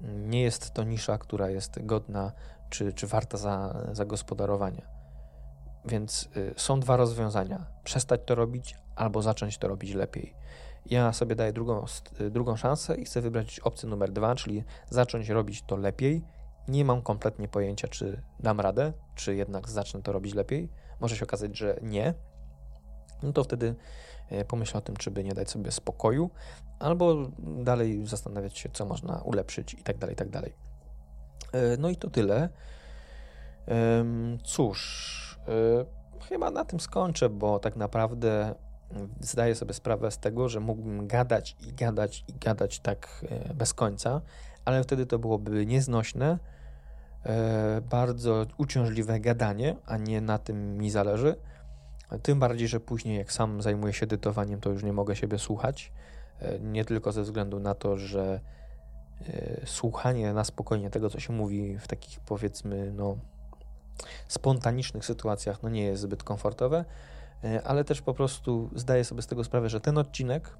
nie 0.00 0.42
jest 0.42 0.74
to 0.74 0.84
nisza, 0.84 1.18
która 1.18 1.50
jest 1.50 1.86
godna 1.86 2.32
czy, 2.70 2.92
czy 2.92 3.06
warta 3.06 3.38
za, 3.38 3.86
zagospodarowania. 3.92 4.82
Więc 5.84 6.28
y, 6.36 6.54
są 6.56 6.80
dwa 6.80 6.96
rozwiązania: 6.96 7.66
przestać 7.84 8.20
to 8.26 8.34
robić 8.34 8.76
albo 8.96 9.22
zacząć 9.22 9.58
to 9.58 9.68
robić 9.68 9.94
lepiej. 9.94 10.34
Ja 10.86 11.12
sobie 11.12 11.36
daję 11.36 11.52
drugą, 11.52 11.84
drugą 12.30 12.56
szansę 12.56 12.96
i 12.96 13.04
chcę 13.04 13.20
wybrać 13.20 13.60
opcję 13.60 13.88
numer 13.88 14.12
dwa, 14.12 14.34
czyli 14.34 14.64
zacząć 14.90 15.28
robić 15.28 15.62
to 15.62 15.76
lepiej. 15.76 16.24
Nie 16.68 16.84
mam 16.84 17.02
kompletnie 17.02 17.48
pojęcia, 17.48 17.88
czy 17.88 18.22
dam 18.40 18.60
radę, 18.60 18.92
czy 19.14 19.34
jednak 19.34 19.68
zacznę 19.68 20.02
to 20.02 20.12
robić 20.12 20.34
lepiej. 20.34 20.70
Może 21.00 21.16
się 21.16 21.24
okazać, 21.24 21.56
że 21.56 21.78
nie. 21.82 22.14
No 23.22 23.32
to 23.32 23.44
wtedy 23.44 23.74
E, 24.30 24.44
pomyśl 24.44 24.76
o 24.76 24.80
tym, 24.80 24.96
czy 24.96 25.10
by 25.10 25.24
nie 25.24 25.34
dać 25.34 25.50
sobie 25.50 25.72
spokoju, 25.72 26.30
albo 26.78 27.30
dalej 27.38 28.06
zastanawiać 28.06 28.58
się, 28.58 28.68
co 28.72 28.86
można 28.86 29.22
ulepszyć 29.24 29.74
i 29.74 29.82
tak 29.82 29.98
dalej, 29.98 30.14
i 30.14 30.16
tak 30.16 30.28
dalej. 30.28 30.54
E, 31.52 31.76
no 31.76 31.88
i 31.88 31.96
to 31.96 32.10
tyle. 32.10 32.48
Cóż, 34.44 35.38
e, 35.48 36.28
chyba 36.28 36.50
na 36.50 36.64
tym 36.64 36.80
skończę, 36.80 37.28
bo 37.28 37.58
tak 37.58 37.76
naprawdę 37.76 38.54
zdaję 39.20 39.54
sobie 39.54 39.74
sprawę 39.74 40.10
z 40.10 40.18
tego, 40.18 40.48
że 40.48 40.60
mógłbym 40.60 41.06
gadać 41.06 41.56
i 41.60 41.72
gadać 41.72 42.24
i 42.28 42.32
gadać 42.32 42.80
tak 42.80 43.24
bez 43.54 43.74
końca, 43.74 44.20
ale 44.64 44.82
wtedy 44.82 45.06
to 45.06 45.18
byłoby 45.18 45.66
nieznośne, 45.66 46.38
bardzo 47.90 48.46
uciążliwe 48.56 49.20
gadanie, 49.20 49.76
a 49.86 49.96
nie 49.96 50.20
na 50.20 50.38
tym 50.38 50.78
mi 50.78 50.90
zależy. 50.90 51.36
Tym 52.22 52.38
bardziej, 52.38 52.68
że 52.68 52.80
później, 52.80 53.18
jak 53.18 53.32
sam 53.32 53.62
zajmuję 53.62 53.92
się 53.92 54.04
edytowaniem, 54.04 54.60
to 54.60 54.70
już 54.70 54.82
nie 54.82 54.92
mogę 54.92 55.16
siebie 55.16 55.38
słuchać. 55.38 55.92
E, 56.40 56.58
nie 56.58 56.84
tylko 56.84 57.12
ze 57.12 57.22
względu 57.22 57.60
na 57.60 57.74
to, 57.74 57.96
że 57.96 58.40
e, 59.28 59.60
słuchanie 59.66 60.32
na 60.32 60.44
spokojnie 60.44 60.90
tego, 60.90 61.10
co 61.10 61.20
się 61.20 61.32
mówi 61.32 61.78
w 61.78 61.88
takich 61.88 62.20
powiedzmy, 62.20 62.92
no, 62.92 63.16
spontanicznych 64.28 65.04
sytuacjach, 65.04 65.62
no 65.62 65.68
nie 65.68 65.82
jest 65.82 66.02
zbyt 66.02 66.22
komfortowe, 66.22 66.84
e, 67.44 67.62
ale 67.62 67.84
też 67.84 68.02
po 68.02 68.14
prostu 68.14 68.70
zdaję 68.74 69.04
sobie 69.04 69.22
z 69.22 69.26
tego 69.26 69.44
sprawę, 69.44 69.68
że 69.68 69.80
ten 69.80 69.98
odcinek 69.98 70.56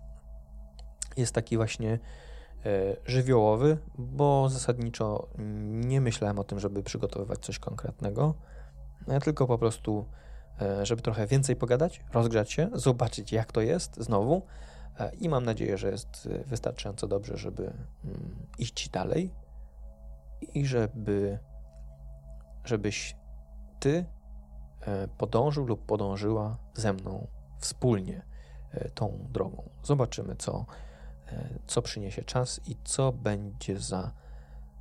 jest 1.16 1.34
taki 1.34 1.56
właśnie 1.56 1.98
żywiołowy, 3.06 3.78
bo 3.98 4.48
zasadniczo 4.48 5.28
nie 5.68 6.00
myślałem 6.00 6.38
o 6.38 6.44
tym, 6.44 6.60
żeby 6.60 6.82
przygotowywać 6.82 7.38
coś 7.38 7.58
konkretnego, 7.58 8.34
tylko 9.22 9.46
po 9.46 9.58
prostu 9.58 10.04
E, 10.60 10.86
żeby 10.86 11.02
trochę 11.02 11.26
więcej 11.26 11.56
pogadać, 11.56 12.00
rozgrzać 12.12 12.52
się, 12.52 12.68
zobaczyć 12.72 13.32
jak 13.32 13.52
to 13.52 13.60
jest 13.60 13.96
znowu 13.96 14.42
e, 15.00 15.14
i 15.14 15.28
mam 15.28 15.44
nadzieję, 15.44 15.78
że 15.78 15.90
jest 15.90 16.28
wystarczająco 16.46 17.06
dobrze, 17.06 17.36
żeby 17.36 17.62
mm, 18.04 18.46
iść 18.58 18.88
dalej 18.88 19.34
i 20.54 20.66
żeby 20.66 21.38
żebyś 22.64 23.16
ty 23.80 24.04
e, 24.80 25.08
podążył 25.08 25.66
lub 25.66 25.86
podążyła 25.86 26.56
ze 26.74 26.92
mną 26.92 27.26
wspólnie 27.58 28.22
tą 28.94 29.26
drogą. 29.32 29.68
Zobaczymy, 29.82 30.36
co, 30.36 30.66
co 31.66 31.82
przyniesie 31.82 32.22
czas 32.22 32.60
i 32.66 32.76
co 32.84 33.12
będzie 33.12 33.78
za, 33.78 34.12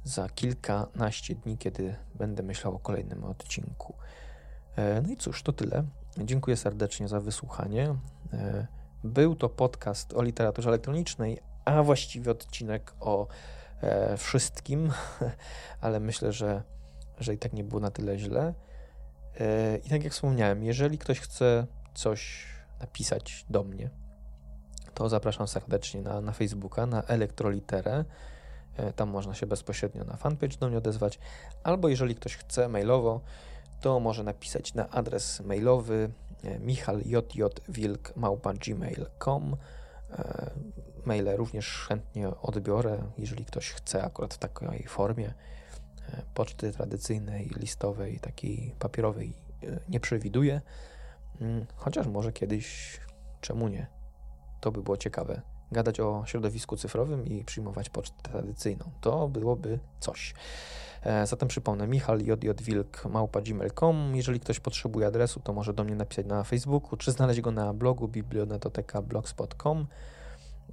za 0.03 0.29
kilkanaście 0.29 1.35
dni, 1.35 1.57
kiedy 1.57 1.95
będę 2.15 2.43
myślał 2.43 2.75
o 2.75 2.79
kolejnym 2.79 3.23
odcinku. 3.23 3.93
E, 4.75 5.01
no 5.01 5.09
i 5.09 5.17
cóż, 5.17 5.43
to 5.43 5.53
tyle. 5.53 5.83
Dziękuję 6.17 6.57
serdecznie 6.57 7.07
za 7.07 7.19
wysłuchanie. 7.19 7.95
E, 8.33 8.67
był 9.03 9.35
to 9.35 9.49
podcast 9.49 10.13
o 10.13 10.23
literaturze 10.23 10.69
elektronicznej, 10.69 11.39
a 11.65 11.83
właściwie 11.83 12.31
odcinek 12.31 12.93
o 12.99 13.27
e, 13.81 14.17
wszystkim, 14.17 14.91
ale 15.81 15.99
myślę, 15.99 16.31
że, 16.31 16.63
że 17.19 17.33
i 17.33 17.37
tak 17.37 17.53
nie 17.53 17.63
było 17.63 17.81
na 17.81 17.91
tyle 17.91 18.17
źle. 18.17 18.53
I 19.83 19.89
tak 19.89 20.03
jak 20.03 20.13
wspomniałem, 20.13 20.63
jeżeli 20.63 20.97
ktoś 20.97 21.19
chce 21.19 21.67
coś 21.93 22.45
napisać 22.79 23.45
do 23.49 23.63
mnie, 23.63 23.89
to 24.97 25.09
zapraszam 25.09 25.47
serdecznie 25.47 26.01
na, 26.01 26.21
na 26.21 26.31
Facebooka, 26.31 26.85
na 26.85 27.03
Elektroliterę. 27.03 28.05
Tam 28.95 29.09
można 29.09 29.33
się 29.33 29.47
bezpośrednio 29.47 30.03
na 30.03 30.17
fanpage 30.17 30.57
do 30.57 30.67
mnie 30.67 30.77
odezwać, 30.77 31.19
albo 31.63 31.89
jeżeli 31.89 32.15
ktoś 32.15 32.35
chce 32.35 32.67
mailowo, 32.67 33.21
to 33.81 33.99
może 33.99 34.23
napisać 34.23 34.73
na 34.73 34.89
adres 34.89 35.39
mailowy 35.39 36.09
e, 36.43 36.59
michaljjwilk.gmail.com 36.59 39.57
e, 40.11 40.51
Maile 41.05 41.35
również 41.35 41.85
chętnie 41.87 42.29
odbiorę, 42.41 42.97
jeżeli 43.17 43.45
ktoś 43.45 43.71
chce 43.71 44.03
akurat 44.03 44.33
w 44.33 44.37
takiej 44.37 44.87
formie. 44.87 45.27
E, 45.27 45.33
poczty 46.33 46.71
tradycyjnej, 46.71 47.51
listowej, 47.55 48.19
takiej 48.19 48.75
papierowej 48.79 49.33
nie 49.89 49.99
przewiduję, 49.99 50.61
mm, 51.41 51.65
chociaż 51.75 52.07
może 52.07 52.31
kiedyś, 52.31 52.99
czemu 53.41 53.67
nie? 53.67 53.96
To 54.59 54.71
by 54.71 54.83
było 54.83 54.97
ciekawe. 54.97 55.41
Gadać 55.71 55.99
o 55.99 56.23
środowisku 56.25 56.77
cyfrowym 56.77 57.25
i 57.25 57.43
przyjmować 57.43 57.89
pocztę 57.89 58.15
tradycyjną. 58.23 58.91
To 59.01 59.27
byłoby 59.27 59.79
coś. 59.99 60.33
E, 61.03 61.27
zatem 61.27 61.47
przypomnę, 61.47 61.87
Michal 61.87 62.19
gmail.com. 63.43 64.15
Jeżeli 64.15 64.39
ktoś 64.39 64.59
potrzebuje 64.59 65.07
adresu, 65.07 65.39
to 65.39 65.53
może 65.53 65.73
do 65.73 65.83
mnie 65.83 65.95
napisać 65.95 66.25
na 66.25 66.43
Facebooku, 66.43 66.97
czy 66.97 67.11
znaleźć 67.11 67.41
go 67.41 67.51
na 67.51 67.73
blogu 67.73 68.07
biblionetoteka.blogspot.com. 68.07 69.87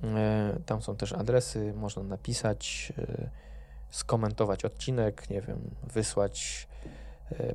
E, 0.05 0.59
tam 0.66 0.82
są 0.82 0.97
też 0.97 1.12
adresy, 1.12 1.72
można 1.76 2.03
napisać, 2.03 2.93
e, 2.99 3.30
skomentować 3.91 4.64
odcinek, 4.64 5.30
nie 5.30 5.41
wiem, 5.41 5.70
wysłać 5.82 6.68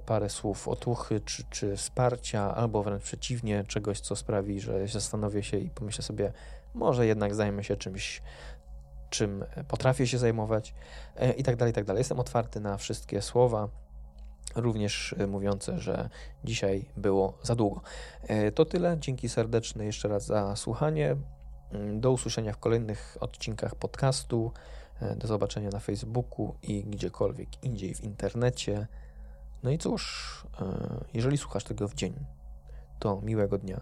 parę 0.05 0.29
słów 0.29 0.67
otuchy 0.67 1.19
czy, 1.19 1.43
czy 1.49 1.77
wsparcia, 1.77 2.55
albo 2.55 2.83
wręcz 2.83 3.03
przeciwnie, 3.03 3.63
czegoś, 3.67 3.99
co 3.99 4.15
sprawi, 4.15 4.59
że 4.59 4.87
zastanowię 4.87 5.43
się 5.43 5.57
i 5.57 5.69
pomyślę 5.69 6.03
sobie, 6.03 6.33
może 6.73 7.05
jednak 7.05 7.35
zajmę 7.35 7.63
się 7.63 7.75
czymś 7.77 8.21
czym 9.09 9.45
potrafię 9.67 10.07
się 10.07 10.17
zajmować 10.17 10.73
e, 11.15 11.31
i 11.31 11.43
tak 11.43 11.55
dalej, 11.55 11.71
i 11.71 11.75
tak 11.75 11.85
dalej. 11.85 11.99
Jestem 11.99 12.19
otwarty 12.19 12.59
na 12.59 12.77
wszystkie 12.77 13.21
słowa, 13.21 13.69
również 14.55 15.15
mówiące, 15.27 15.79
że 15.79 16.09
dzisiaj 16.43 16.85
było 16.97 17.37
za 17.43 17.55
długo. 17.55 17.81
To 18.55 18.65
tyle. 18.65 18.97
Dzięki 18.99 19.29
serdeczne 19.29 19.85
jeszcze 19.85 20.07
raz 20.07 20.25
za 20.25 20.55
słuchanie. 20.55 21.15
Mm, 21.71 21.99
do 22.01 22.11
usłyszenia 22.11 22.53
w 22.53 22.57
kolejnych 22.57 23.17
odcinkach 23.19 23.75
podcastu. 23.75 24.51
Do 25.15 25.27
zobaczenia 25.27 25.69
na 25.69 25.79
Facebooku 25.79 26.55
i 26.63 26.83
gdziekolwiek 26.83 27.63
indziej 27.63 27.93
w 27.93 28.03
internecie. 28.03 28.87
No 29.63 29.69
i 29.69 29.77
cóż, 29.77 30.43
jeżeli 31.13 31.37
słuchasz 31.37 31.63
tego 31.63 31.87
w 31.87 31.93
dzień, 31.93 32.13
to 32.99 33.21
miłego 33.21 33.57
dnia. 33.57 33.81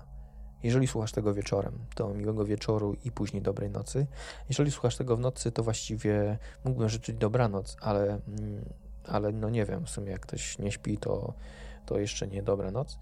Jeżeli 0.63 0.87
słuchasz 0.87 1.11
tego 1.11 1.33
wieczorem, 1.33 1.85
to 1.95 2.13
miłego 2.13 2.45
wieczoru 2.45 2.95
i 3.03 3.11
później 3.11 3.41
dobrej 3.41 3.69
nocy. 3.69 4.07
Jeżeli 4.49 4.71
słuchasz 4.71 4.97
tego 4.97 5.17
w 5.17 5.19
nocy, 5.19 5.51
to 5.51 5.63
właściwie 5.63 6.37
mógłbym 6.63 6.89
życzyć 6.89 7.17
dobranoc, 7.17 7.77
ale, 7.81 8.03
mm, 8.03 8.65
ale 9.05 9.31
no 9.31 9.49
nie 9.49 9.65
wiem, 9.65 9.85
w 9.85 9.89
sumie 9.89 10.11
jak 10.11 10.21
ktoś 10.21 10.59
nie 10.59 10.71
śpi, 10.71 10.97
to, 10.97 11.33
to 11.85 11.99
jeszcze 11.99 12.27
nie 12.27 12.43
dobranoc. 12.43 12.99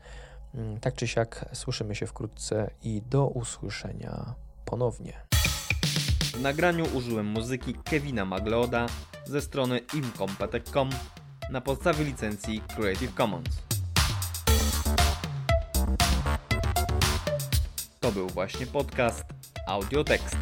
Mm, 0.54 0.80
tak 0.80 0.96
czy 0.96 1.08
siak, 1.08 1.50
słyszymy 1.54 1.96
się 1.96 2.08
wkrótce 2.08 2.72
i 2.84 3.02
do 3.02 3.28
usłyszenia 3.28 4.36
ponownie. 4.66 5.14
W 6.34 6.42
nagraniu 6.42 6.86
użyłem 6.94 7.26
muzyki 7.26 7.74
Kevina 7.74 8.26
Magleoda 8.26 8.86
ze 9.26 9.42
strony 9.42 9.80
imcompetech.com 9.94 10.90
na 11.50 11.62
podstawie 11.62 12.06
licencji 12.06 12.62
Creative 12.76 13.14
Commons. 13.14 13.50
To 18.00 18.12
był 18.12 18.28
właśnie 18.28 18.66
podcast 18.68 19.24
Audiotekst. 19.68 20.38